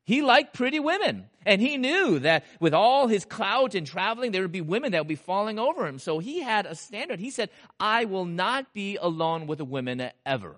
He 0.07 0.23
liked 0.23 0.55
pretty 0.55 0.79
women. 0.79 1.29
And 1.45 1.61
he 1.61 1.77
knew 1.77 2.21
that 2.21 2.45
with 2.61 2.73
all 2.73 3.09
his 3.09 3.25
clout 3.25 3.75
and 3.75 3.87
traveling, 3.87 4.33
there 4.33 4.43
would 4.43 4.53
be 4.53 4.61
women 4.61 4.93
that 4.93 5.01
would 5.01 5.09
be 5.09 5.17
falling 5.17 5.59
over 5.59 5.87
him. 5.87 5.99
So 5.99 6.21
he 6.21 6.41
had 6.41 6.65
a 6.65 6.75
standard. 6.75 7.19
He 7.19 7.31
said, 7.31 7.51
I 7.79 8.05
will 8.05 8.25
not 8.25 8.73
be 8.73 8.97
alone 8.97 9.47
with 9.47 9.61
a 9.61 9.65
woman 9.65 10.11
ever. 10.25 10.57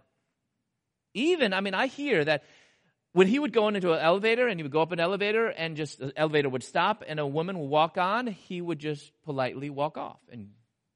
Even, 1.15 1.53
I 1.55 1.61
mean, 1.61 1.75
I 1.75 1.87
hear 1.87 2.25
that 2.25 2.45
when 3.13 3.27
he 3.27 3.39
would 3.39 3.55
go 3.55 3.69
into 3.69 3.93
an 3.93 4.01
elevator 4.01 4.49
and 4.49 4.59
he 4.59 4.63
would 4.63 4.73
go 4.73 4.83
up 4.83 4.93
an 4.93 5.01
elevator 5.01 5.49
and 5.49 5.77
just 5.77 5.99
the 5.99 6.13
elevator 6.17 6.51
would 6.51 6.63
stop 6.63 7.03
and 7.07 7.19
a 7.19 7.27
woman 7.27 7.59
would 7.59 7.69
walk 7.69 7.97
on, 7.97 8.27
he 8.27 8.61
would 8.61 8.79
just 8.79 9.13
politely 9.25 9.71
walk 9.71 9.97
off 9.97 10.21
and 10.31 10.51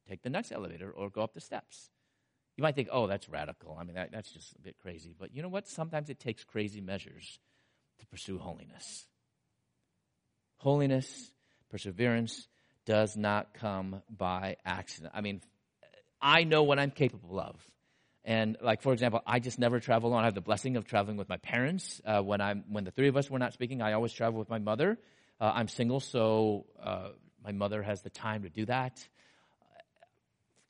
take 0.09 0.23
the 0.23 0.31
next 0.31 0.53
elevator 0.53 0.91
or 0.91 1.09
go 1.09 1.23
up 1.23 1.33
the 1.33 1.41
steps. 1.41 1.91
You 2.59 2.63
might 2.63 2.77
think, 2.77 2.89
oh, 2.93 3.07
that's 3.07 3.31
radical. 3.31 3.77
I 3.81 3.85
mean, 3.85 3.95
that, 3.95 4.13
that's 4.13 4.31
just 4.31 4.55
a 4.57 4.61
bit 4.61 4.77
crazy. 4.81 5.15
But 5.19 5.35
you 5.35 5.43
know 5.43 5.49
what? 5.49 5.67
Sometimes 5.67 6.11
it 6.11 6.21
takes 6.21 6.45
crazy 6.45 6.83
measures 6.83 7.39
to 8.03 8.07
pursue 8.09 8.39
holiness. 8.39 9.07
Holiness, 10.59 11.31
perseverance 11.71 12.47
does 12.85 13.17
not 13.17 13.55
come 13.55 14.03
by 14.11 14.57
accident. 14.65 15.13
I 15.17 15.21
mean, 15.21 15.41
I 16.21 16.45
know 16.45 16.65
what 16.65 16.79
I'm 16.79 16.91
capable 16.91 17.41
of. 17.41 17.57
And 18.25 18.57
like 18.61 18.83
for 18.83 18.93
example, 18.93 19.23
I 19.27 19.41
just 19.41 19.59
never 19.59 19.81
travel 19.81 20.11
alone. 20.11 20.23
I 20.23 20.27
have 20.27 20.35
the 20.35 20.41
blessing 20.41 20.77
of 20.77 20.85
traveling 20.85 21.17
with 21.17 21.29
my 21.29 21.39
parents. 21.39 22.01
Uh, 22.05 22.23
when 22.23 22.41
I'm 22.41 22.65
when 22.69 22.85
the 22.85 22.93
three 22.93 23.09
of 23.09 23.17
us 23.17 23.29
were 23.29 23.39
not 23.39 23.53
speaking, 23.53 23.83
I 23.83 23.95
always 23.95 24.13
travel 24.13 24.39
with 24.39 24.49
my 24.49 24.59
mother. 24.59 24.99
Uh, 25.41 25.51
I'm 25.55 25.67
single, 25.67 25.99
so 25.99 26.67
uh, 26.81 27.09
my 27.43 27.51
mother 27.51 27.83
has 27.83 28.03
the 28.03 28.11
time 28.11 28.43
to 28.45 28.49
do 28.49 28.67
that. 28.67 29.05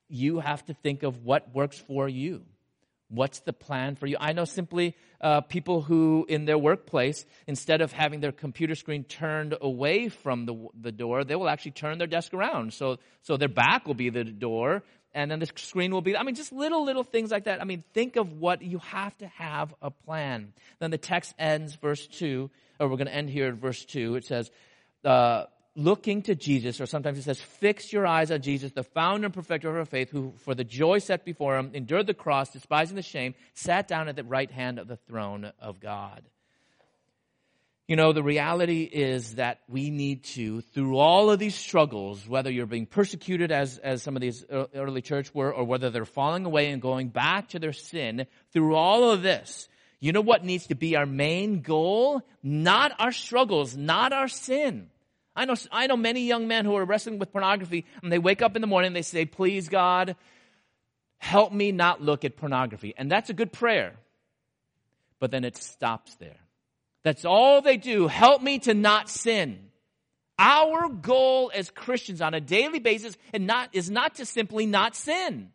You 0.09 0.41
have 0.41 0.65
to 0.67 0.75
think 0.75 1.03
of 1.03 1.25
what 1.25 1.55
works 1.55 1.79
for 1.79 2.09
you. 2.09 2.45
What's 3.13 3.41
the 3.41 3.53
plan 3.53 3.97
for 3.97 4.07
you? 4.07 4.17
I 4.19 4.33
know 4.33 4.47
simply 4.47 4.97
uh, 5.21 5.43
people 5.43 5.83
who, 5.83 6.25
in 6.29 6.47
their 6.47 6.57
workplace, 6.57 7.27
instead 7.47 7.83
of 7.83 7.93
having 7.93 8.21
their 8.21 8.33
computer 8.33 8.75
screen 8.75 9.05
turned 9.05 9.55
away 9.61 10.09
from 10.09 10.47
the, 10.47 10.69
the 10.81 10.93
door, 10.93 11.23
they 11.23 11.37
will 11.37 11.51
actually 11.51 11.73
turn 11.73 11.99
their 11.99 12.07
desk 12.07 12.33
around. 12.33 12.73
So, 12.73 12.97
so 13.21 13.37
their 13.37 13.49
back 13.49 13.87
will 13.87 13.95
be 13.95 14.09
the 14.09 14.25
door 14.25 14.83
and 15.15 15.31
then 15.31 15.41
the 15.41 15.51
screen 15.57 15.93
will 15.93 16.01
be, 16.01 16.17
I 16.17 16.23
mean, 16.23 16.35
just 16.35 16.53
little, 16.53 16.85
little 16.85 17.05
things 17.05 17.31
like 17.31 17.45
that. 17.45 17.61
I 17.61 17.65
mean, 17.65 17.85
think 17.93 18.17
of 18.17 18.33
what 18.33 18.63
you 18.63 18.79
have 18.79 19.17
to 19.19 19.27
have 19.27 19.75
a 19.83 19.91
plan. 19.91 20.55
Then 20.79 20.91
the 20.91 20.99
text 20.99 21.35
ends, 21.39 21.75
verse 21.75 22.07
2, 22.07 22.51
or 22.81 22.89
we're 22.89 22.97
going 22.97 23.09
to 23.09 23.15
end 23.15 23.29
here 23.29 23.49
at 23.49 23.55
verse 23.55 23.85
2. 23.85 24.17
It 24.17 24.25
says, 24.25 24.51
uh, 25.05 25.45
looking 25.75 26.23
to 26.23 26.35
Jesus, 26.35 26.81
or 26.81 26.87
sometimes 26.87 27.19
it 27.19 27.23
says, 27.23 27.41
fix 27.41 27.93
your 27.93 28.07
eyes 28.07 28.31
on 28.31 28.43
Jesus, 28.43 28.73
the 28.73 28.83
founder 28.83 29.27
and 29.27 29.35
perfecter 29.35 29.71
of 29.71 29.77
our 29.77 29.85
faith, 29.85 30.11
who 30.11 30.35
for 30.39 30.55
the 30.55 30.65
joy 30.65 30.99
set 30.99 31.25
before 31.25 31.57
him 31.57 31.71
endured 31.75 32.07
the 32.07 32.15
cross, 32.15 32.51
despising 32.51 32.97
the 32.97 33.03
shame, 33.03 33.35
sat 33.55 33.89
down 33.89 34.09
at 34.09 34.17
the 34.17 34.25
right 34.25 34.51
hand 34.51 34.79
of 34.79 34.89
the 34.89 34.97
throne 34.97 35.51
of 35.59 35.81
God. 35.81 36.23
You 37.89 37.97
know, 37.97 38.13
the 38.13 38.23
reality 38.23 38.83
is 38.85 39.35
that 39.35 39.61
we 39.69 39.91
need 39.91 40.25
to, 40.25 40.61
through 40.61 40.99
all 40.99 41.31
of 41.31 41.39
these 41.39 41.55
struggles, 41.55 42.27
whether 42.29 42.51
you're 42.51 42.65
being 42.67 42.87
persecuted 42.87 43.51
as, 43.51 43.77
as 43.79 44.03
some 44.03 44.15
of 44.15 44.23
these 44.23 44.45
early 44.51 45.03
church 45.03 45.35
were, 45.35 45.53
or 45.53 45.65
whether 45.65 45.91
they're 45.91 46.05
falling 46.05 46.45
away 46.45 46.71
and 46.71 46.81
going 46.81 47.09
back 47.09 47.49
to 47.51 47.59
their 47.59 47.73
sin, 47.73 48.27
through 48.53 48.77
all 48.77 49.11
of 49.11 49.23
this, 49.23 49.69
you 50.01 50.13
know 50.13 50.21
what 50.21 50.45
needs 50.45 50.69
to 50.69 50.75
be 50.75 50.97
our 50.97 51.07
main 51.07 51.61
goal? 51.61 52.23
Not 52.43 52.93
our 52.99 53.13
struggles, 53.13 53.77
not 53.77 54.13
our 54.13 54.29
sin. 54.29 54.89
I 55.35 55.45
know, 55.45 55.55
I 55.71 55.87
know 55.87 55.97
many 55.97 56.27
young 56.27 56.47
men 56.47 56.65
who 56.65 56.77
are 56.77 56.85
wrestling 56.85 57.19
with 57.19 57.33
pornography 57.33 57.87
and 58.03 58.13
they 58.13 58.19
wake 58.19 58.43
up 58.43 58.55
in 58.55 58.61
the 58.61 58.69
morning 58.69 58.89
and 58.89 58.97
they 58.97 59.03
say, 59.03 59.25
please 59.25 59.69
God, 59.69 60.17
help 61.19 61.53
me 61.53 61.73
not 61.73 62.03
look 62.03 62.25
at 62.25 62.37
pornography. 62.37 62.95
And 62.97 63.11
that's 63.11 63.31
a 63.31 63.35
good 63.35 63.53
prayer. 63.53 63.95
But 65.21 65.31
then 65.31 65.45
it 65.45 65.57
stops 65.57 66.15
there. 66.17 66.37
That's 67.03 67.25
all 67.25 67.63
they 67.63 67.77
do. 67.77 68.09
Help 68.09 68.43
me 68.43 68.59
to 68.61 68.75
not 68.75 69.09
sin. 69.09 69.71
Our 70.39 70.89
goal 70.89 71.51
as 71.55 71.71
Christians 71.71 72.21
on 72.21 72.35
a 72.35 72.41
daily 72.41 72.79
basis 72.79 73.17
and 73.33 73.47
not, 73.47 73.71
is 73.73 73.91
not 73.91 74.17
to 74.17 74.27
simply 74.27 74.67
not 74.67 74.97
sin. 74.97 75.51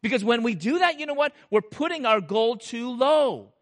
Because 0.00 0.24
when 0.24 0.42
we 0.42 0.54
do 0.54 0.80
that, 0.80 0.98
you 0.98 1.06
know 1.06 1.14
what? 1.14 1.32
We're 1.50 1.60
putting 1.60 2.06
our 2.06 2.20
goal 2.20 2.56
too 2.56 2.96
low. 2.96 3.52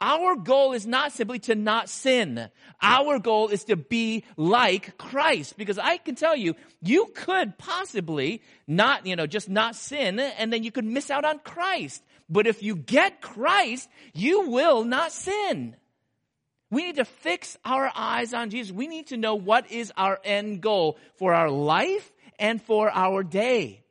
Our 0.00 0.36
goal 0.36 0.72
is 0.72 0.86
not 0.86 1.12
simply 1.12 1.38
to 1.40 1.54
not 1.54 1.88
sin. 1.90 2.48
Our 2.80 3.18
goal 3.18 3.48
is 3.48 3.64
to 3.64 3.76
be 3.76 4.24
like 4.36 4.96
Christ. 4.96 5.58
Because 5.58 5.78
I 5.78 5.98
can 5.98 6.14
tell 6.14 6.34
you, 6.34 6.56
you 6.82 7.12
could 7.14 7.58
possibly 7.58 8.42
not, 8.66 9.06
you 9.06 9.16
know, 9.16 9.26
just 9.26 9.50
not 9.50 9.76
sin 9.76 10.18
and 10.18 10.52
then 10.52 10.62
you 10.62 10.72
could 10.72 10.86
miss 10.86 11.10
out 11.10 11.24
on 11.24 11.38
Christ. 11.40 12.02
But 12.30 12.46
if 12.46 12.62
you 12.62 12.76
get 12.76 13.20
Christ, 13.20 13.88
you 14.14 14.48
will 14.48 14.84
not 14.84 15.12
sin. 15.12 15.76
We 16.70 16.84
need 16.84 16.96
to 16.96 17.04
fix 17.04 17.58
our 17.64 17.90
eyes 17.94 18.32
on 18.32 18.50
Jesus. 18.50 18.72
We 18.72 18.86
need 18.86 19.08
to 19.08 19.16
know 19.16 19.34
what 19.34 19.70
is 19.70 19.92
our 19.96 20.20
end 20.24 20.60
goal 20.60 20.98
for 21.16 21.34
our 21.34 21.50
life 21.50 22.10
and 22.38 22.62
for 22.62 22.88
our 22.90 23.22
day. 23.24 23.82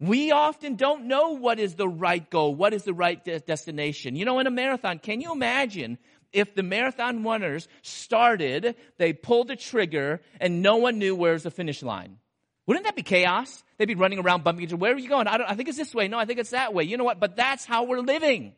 We 0.00 0.32
often 0.32 0.76
don't 0.76 1.06
know 1.06 1.30
what 1.30 1.58
is 1.58 1.74
the 1.74 1.88
right 1.88 2.28
goal, 2.28 2.54
what 2.54 2.74
is 2.74 2.82
the 2.84 2.94
right 2.94 3.22
de- 3.24 3.40
destination. 3.40 4.16
You 4.16 4.24
know, 4.24 4.38
in 4.38 4.46
a 4.46 4.50
marathon, 4.50 4.98
can 4.98 5.20
you 5.20 5.32
imagine 5.32 5.98
if 6.32 6.54
the 6.54 6.64
marathon 6.64 7.22
runners 7.22 7.68
started, 7.82 8.74
they 8.98 9.12
pulled 9.12 9.48
the 9.48 9.56
trigger, 9.56 10.20
and 10.40 10.62
no 10.62 10.76
one 10.76 10.98
knew 10.98 11.14
where's 11.14 11.44
the 11.44 11.50
finish 11.50 11.82
line? 11.82 12.18
Wouldn't 12.66 12.86
that 12.86 12.96
be 12.96 13.02
chaos? 13.02 13.62
They'd 13.78 13.86
be 13.86 13.94
running 13.94 14.18
around 14.18 14.42
bumping 14.42 14.64
each 14.64 14.70
other. 14.70 14.76
Where 14.76 14.94
are 14.94 14.98
you 14.98 15.08
going? 15.08 15.28
I, 15.28 15.38
don't 15.38 15.50
I 15.50 15.54
think 15.54 15.68
it's 15.68 15.78
this 15.78 15.94
way. 15.94 16.08
No, 16.08 16.18
I 16.18 16.24
think 16.24 16.38
it's 16.38 16.50
that 16.50 16.74
way. 16.74 16.84
You 16.84 16.96
know 16.96 17.04
what? 17.04 17.20
But 17.20 17.36
that's 17.36 17.64
how 17.64 17.84
we're 17.84 18.00
living. 18.00 18.54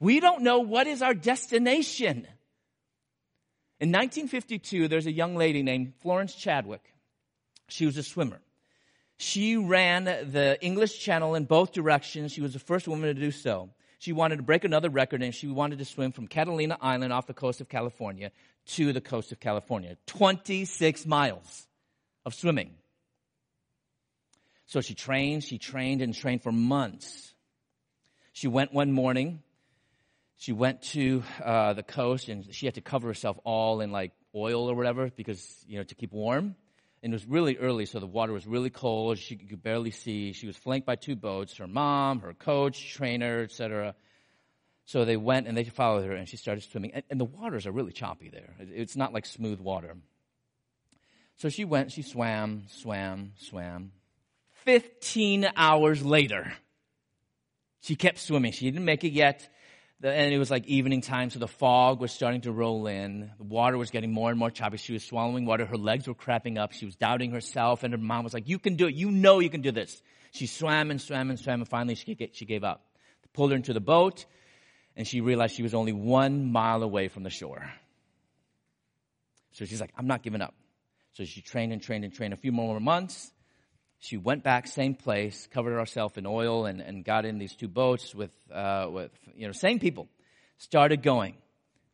We 0.00 0.20
don't 0.20 0.42
know 0.42 0.60
what 0.60 0.86
is 0.86 1.02
our 1.02 1.14
destination. 1.14 2.26
In 3.80 3.90
1952, 3.90 4.88
there's 4.88 5.06
a 5.06 5.12
young 5.12 5.36
lady 5.36 5.62
named 5.62 5.92
Florence 6.00 6.34
Chadwick. 6.34 6.82
She 7.68 7.86
was 7.86 7.96
a 7.96 8.02
swimmer. 8.02 8.40
She 9.16 9.56
ran 9.56 10.04
the 10.04 10.58
English 10.60 10.98
Channel 10.98 11.34
in 11.34 11.44
both 11.44 11.72
directions. 11.72 12.32
She 12.32 12.40
was 12.40 12.52
the 12.52 12.58
first 12.58 12.88
woman 12.88 13.14
to 13.14 13.20
do 13.20 13.30
so. 13.30 13.70
She 13.98 14.12
wanted 14.12 14.36
to 14.36 14.42
break 14.42 14.64
another 14.64 14.90
record 14.90 15.22
and 15.22 15.34
she 15.34 15.46
wanted 15.46 15.78
to 15.78 15.84
swim 15.84 16.12
from 16.12 16.26
Catalina 16.26 16.76
Island 16.80 17.12
off 17.12 17.26
the 17.26 17.34
coast 17.34 17.60
of 17.60 17.68
California 17.68 18.32
to 18.66 18.92
the 18.92 19.00
coast 19.00 19.32
of 19.32 19.40
California. 19.40 19.96
26 20.06 21.06
miles 21.06 21.66
of 22.26 22.34
swimming. 22.34 22.74
So 24.66 24.80
she 24.80 24.94
trained, 24.94 25.44
she 25.44 25.58
trained 25.58 26.02
and 26.02 26.14
trained 26.14 26.42
for 26.42 26.52
months. 26.52 27.32
She 28.32 28.48
went 28.48 28.74
one 28.74 28.90
morning. 28.90 29.42
She 30.36 30.52
went 30.52 30.82
to 30.92 31.22
uh, 31.42 31.74
the 31.74 31.82
coast 31.82 32.28
and 32.28 32.52
she 32.52 32.66
had 32.66 32.74
to 32.74 32.80
cover 32.80 33.06
herself 33.06 33.38
all 33.44 33.80
in 33.80 33.92
like 33.92 34.12
oil 34.34 34.68
or 34.68 34.74
whatever 34.74 35.10
because, 35.14 35.64
you 35.68 35.78
know, 35.78 35.84
to 35.84 35.94
keep 35.94 36.12
warm 36.12 36.56
and 37.04 37.12
it 37.12 37.16
was 37.16 37.26
really 37.26 37.58
early, 37.58 37.84
so 37.84 38.00
the 38.00 38.06
water 38.06 38.32
was 38.32 38.46
really 38.46 38.70
cold. 38.70 39.18
She 39.18 39.36
could 39.36 39.62
barely 39.62 39.90
see. 39.90 40.32
She 40.32 40.46
was 40.46 40.56
flanked 40.56 40.86
by 40.86 40.96
two 40.96 41.14
boats: 41.14 41.58
her 41.58 41.66
mom, 41.66 42.20
her 42.20 42.32
coach, 42.32 42.94
trainer, 42.94 43.42
etc. 43.42 43.94
So 44.86 45.04
they 45.04 45.18
went 45.18 45.46
and 45.46 45.54
they 45.54 45.64
followed 45.64 46.06
her, 46.06 46.14
and 46.14 46.26
she 46.26 46.38
started 46.38 46.64
swimming. 46.64 46.92
And, 46.94 47.04
and 47.10 47.20
the 47.20 47.26
waters 47.26 47.66
are 47.66 47.72
really 47.72 47.92
choppy 47.92 48.30
there. 48.30 48.54
It's 48.58 48.96
not 48.96 49.12
like 49.12 49.26
smooth 49.26 49.60
water. 49.60 49.96
So 51.36 51.50
she 51.50 51.66
went. 51.66 51.92
She 51.92 52.00
swam, 52.00 52.64
swam, 52.68 53.32
swam. 53.36 53.92
Fifteen 54.64 55.46
hours 55.56 56.02
later, 56.02 56.54
she 57.82 57.96
kept 57.96 58.18
swimming. 58.18 58.52
She 58.52 58.64
didn't 58.64 58.86
make 58.86 59.04
it 59.04 59.12
yet 59.12 59.46
and 60.04 60.34
it 60.34 60.38
was 60.38 60.50
like 60.50 60.66
evening 60.66 61.00
time, 61.00 61.30
so 61.30 61.38
the 61.38 61.48
fog 61.48 62.00
was 62.00 62.12
starting 62.12 62.42
to 62.42 62.52
roll 62.52 62.86
in. 62.86 63.30
The 63.38 63.44
water 63.44 63.78
was 63.78 63.90
getting 63.90 64.12
more 64.12 64.30
and 64.30 64.38
more 64.38 64.50
choppy. 64.50 64.76
She 64.76 64.92
was 64.92 65.04
swallowing 65.04 65.46
water. 65.46 65.64
Her 65.64 65.78
legs 65.78 66.06
were 66.06 66.14
cramping 66.14 66.58
up. 66.58 66.72
She 66.72 66.84
was 66.84 66.94
doubting 66.96 67.30
herself, 67.30 67.82
and 67.82 67.92
her 67.94 67.98
mom 67.98 68.24
was 68.24 68.34
like, 68.34 68.48
"You 68.48 68.58
can 68.58 68.76
do 68.76 68.86
it. 68.86 68.94
You 68.94 69.10
know 69.10 69.40
you 69.40 69.50
can 69.50 69.62
do 69.62 69.72
this." 69.72 70.02
She 70.32 70.46
swam 70.46 70.90
and 70.90 71.00
swam 71.00 71.30
and 71.30 71.38
swam, 71.38 71.60
and 71.60 71.68
finally 71.68 71.94
she 71.94 72.16
she 72.32 72.44
gave 72.44 72.64
up. 72.64 72.84
They 73.22 73.28
pulled 73.32 73.50
her 73.50 73.56
into 73.56 73.72
the 73.72 73.80
boat, 73.80 74.26
and 74.96 75.06
she 75.06 75.20
realized 75.20 75.54
she 75.54 75.62
was 75.62 75.74
only 75.74 75.92
one 75.92 76.52
mile 76.52 76.82
away 76.82 77.08
from 77.08 77.22
the 77.22 77.30
shore. 77.30 77.72
So 79.52 79.64
she's 79.64 79.80
like, 79.80 79.92
"I'm 79.96 80.06
not 80.06 80.22
giving 80.22 80.42
up." 80.42 80.54
So 81.12 81.24
she 81.24 81.40
trained 81.40 81.72
and 81.72 81.80
trained 81.82 82.04
and 82.04 82.12
trained. 82.12 82.34
A 82.34 82.36
few 82.36 82.52
more 82.52 82.80
months, 82.80 83.32
she 84.04 84.18
went 84.18 84.42
back, 84.42 84.66
same 84.66 84.94
place, 84.94 85.48
covered 85.50 85.78
herself 85.78 86.18
in 86.18 86.26
oil, 86.26 86.66
and, 86.66 86.82
and 86.82 87.04
got 87.04 87.24
in 87.24 87.38
these 87.38 87.54
two 87.54 87.68
boats 87.68 88.14
with, 88.14 88.30
uh, 88.52 88.86
with, 88.90 89.10
you 89.34 89.46
know, 89.46 89.52
same 89.52 89.78
people. 89.78 90.08
Started 90.58 91.02
going. 91.02 91.36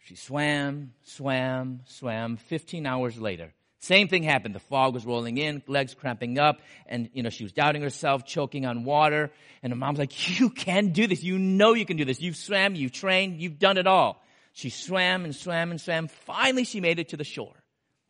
She 0.00 0.16
swam, 0.16 0.92
swam, 1.04 1.82
swam. 1.86 2.36
15 2.36 2.84
hours 2.84 3.20
later, 3.20 3.52
same 3.78 4.08
thing 4.08 4.24
happened. 4.24 4.56
The 4.56 4.60
fog 4.60 4.92
was 4.92 5.06
rolling 5.06 5.38
in, 5.38 5.62
legs 5.68 5.94
cramping 5.94 6.36
up, 6.36 6.60
and, 6.86 7.08
you 7.12 7.22
know, 7.22 7.30
she 7.30 7.44
was 7.44 7.52
doubting 7.52 7.82
herself, 7.82 8.26
choking 8.26 8.66
on 8.66 8.82
water. 8.82 9.30
And 9.62 9.72
her 9.72 9.76
mom's 9.76 10.00
like, 10.00 10.40
you 10.40 10.50
can 10.50 10.88
do 10.88 11.06
this. 11.06 11.22
You 11.22 11.38
know 11.38 11.74
you 11.74 11.86
can 11.86 11.96
do 11.96 12.04
this. 12.04 12.20
You've 12.20 12.36
swam, 12.36 12.74
you've 12.74 12.92
trained, 12.92 13.40
you've 13.40 13.60
done 13.60 13.78
it 13.78 13.86
all. 13.86 14.20
She 14.52 14.70
swam 14.70 15.24
and 15.24 15.34
swam 15.34 15.70
and 15.70 15.80
swam. 15.80 16.08
Finally, 16.08 16.64
she 16.64 16.80
made 16.80 16.98
it 16.98 17.10
to 17.10 17.16
the 17.16 17.24
shore. 17.24 17.54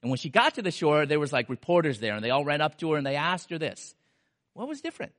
And 0.02 0.10
when 0.10 0.18
she 0.18 0.30
got 0.30 0.54
to 0.54 0.62
the 0.62 0.70
shore, 0.70 1.04
there 1.04 1.20
was 1.20 1.32
like 1.32 1.48
reporters 1.48 2.00
there 2.00 2.14
and 2.14 2.24
they 2.24 2.30
all 2.30 2.44
ran 2.44 2.60
up 2.60 2.78
to 2.78 2.92
her 2.92 2.98
and 2.98 3.06
they 3.06 3.16
asked 3.16 3.50
her 3.50 3.58
this. 3.58 3.94
What 4.54 4.68
was 4.68 4.80
different? 4.80 5.12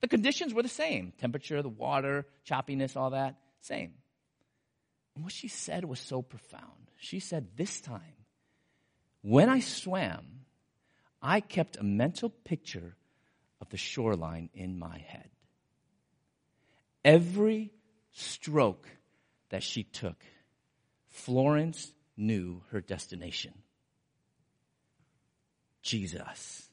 The 0.00 0.08
conditions 0.08 0.54
were 0.54 0.62
the 0.62 0.68
same. 0.68 1.12
Temperature, 1.18 1.60
the 1.62 1.68
water, 1.68 2.26
choppiness, 2.48 2.96
all 2.96 3.10
that, 3.10 3.36
same. 3.60 3.94
And 5.14 5.24
what 5.24 5.32
she 5.32 5.48
said 5.48 5.84
was 5.84 5.98
so 5.98 6.22
profound. 6.22 6.64
She 6.98 7.20
said, 7.20 7.48
this 7.56 7.80
time, 7.80 8.00
when 9.22 9.48
I 9.48 9.60
swam, 9.60 10.24
I 11.20 11.40
kept 11.40 11.76
a 11.76 11.82
mental 11.82 12.30
picture 12.30 12.96
of 13.60 13.68
the 13.70 13.76
shoreline 13.76 14.50
in 14.54 14.78
my 14.78 14.98
head. 14.98 15.28
Every 17.04 17.72
stroke 18.12 18.88
that 19.50 19.62
she 19.62 19.82
took, 19.82 20.16
Florence 21.08 21.92
knew 22.16 22.62
her 22.70 22.80
destination. 22.80 23.52
Jesus 25.90 26.68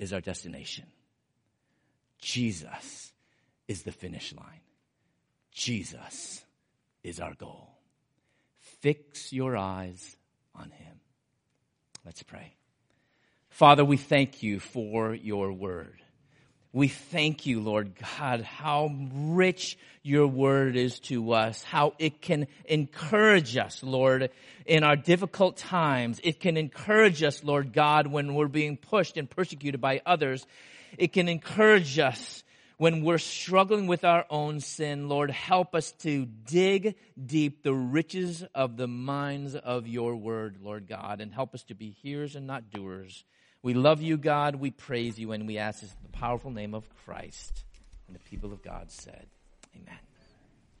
is 0.00 0.12
our 0.12 0.20
destination. 0.20 0.86
Jesus 2.18 3.12
is 3.68 3.84
the 3.84 3.92
finish 3.92 4.34
line. 4.34 4.62
Jesus 5.52 6.42
is 7.04 7.20
our 7.20 7.34
goal. 7.34 7.70
Fix 8.80 9.32
your 9.32 9.56
eyes 9.56 10.16
on 10.56 10.72
Him. 10.72 10.96
Let's 12.04 12.24
pray. 12.24 12.54
Father, 13.48 13.84
we 13.84 13.96
thank 13.96 14.42
you 14.42 14.58
for 14.58 15.14
your 15.14 15.52
word. 15.52 16.01
We 16.74 16.88
thank 16.88 17.44
you, 17.44 17.60
Lord 17.60 17.92
God, 18.18 18.40
how 18.40 18.90
rich 19.12 19.76
your 20.02 20.26
word 20.26 20.74
is 20.74 21.00
to 21.00 21.32
us, 21.32 21.62
how 21.62 21.92
it 21.98 22.22
can 22.22 22.46
encourage 22.64 23.58
us, 23.58 23.82
Lord, 23.82 24.30
in 24.64 24.82
our 24.82 24.96
difficult 24.96 25.58
times. 25.58 26.18
It 26.24 26.40
can 26.40 26.56
encourage 26.56 27.22
us, 27.22 27.44
Lord 27.44 27.74
God, 27.74 28.06
when 28.06 28.34
we're 28.34 28.48
being 28.48 28.78
pushed 28.78 29.18
and 29.18 29.28
persecuted 29.28 29.82
by 29.82 30.00
others. 30.06 30.46
It 30.96 31.12
can 31.12 31.28
encourage 31.28 31.98
us 31.98 32.42
when 32.78 33.04
we're 33.04 33.18
struggling 33.18 33.86
with 33.86 34.02
our 34.02 34.24
own 34.30 34.60
sin. 34.60 35.10
Lord, 35.10 35.30
help 35.30 35.74
us 35.74 35.92
to 36.00 36.24
dig 36.24 36.96
deep 37.22 37.62
the 37.62 37.74
riches 37.74 38.44
of 38.54 38.78
the 38.78 38.88
minds 38.88 39.54
of 39.54 39.86
your 39.86 40.16
word, 40.16 40.56
Lord 40.62 40.88
God, 40.88 41.20
and 41.20 41.34
help 41.34 41.54
us 41.54 41.64
to 41.64 41.74
be 41.74 41.90
hearers 41.90 42.34
and 42.34 42.46
not 42.46 42.70
doers. 42.70 43.24
We 43.62 43.74
love 43.74 44.02
you, 44.02 44.16
God. 44.16 44.56
We 44.56 44.70
praise 44.70 45.18
you, 45.18 45.32
and 45.32 45.46
we 45.46 45.58
ask 45.58 45.80
this 45.80 45.90
in 45.90 46.10
the 46.10 46.18
powerful 46.18 46.50
name 46.50 46.74
of 46.74 46.88
Christ. 47.04 47.64
And 48.06 48.16
the 48.16 48.20
people 48.20 48.52
of 48.52 48.62
God 48.62 48.90
said, 48.90 49.26
Amen. 49.74 49.98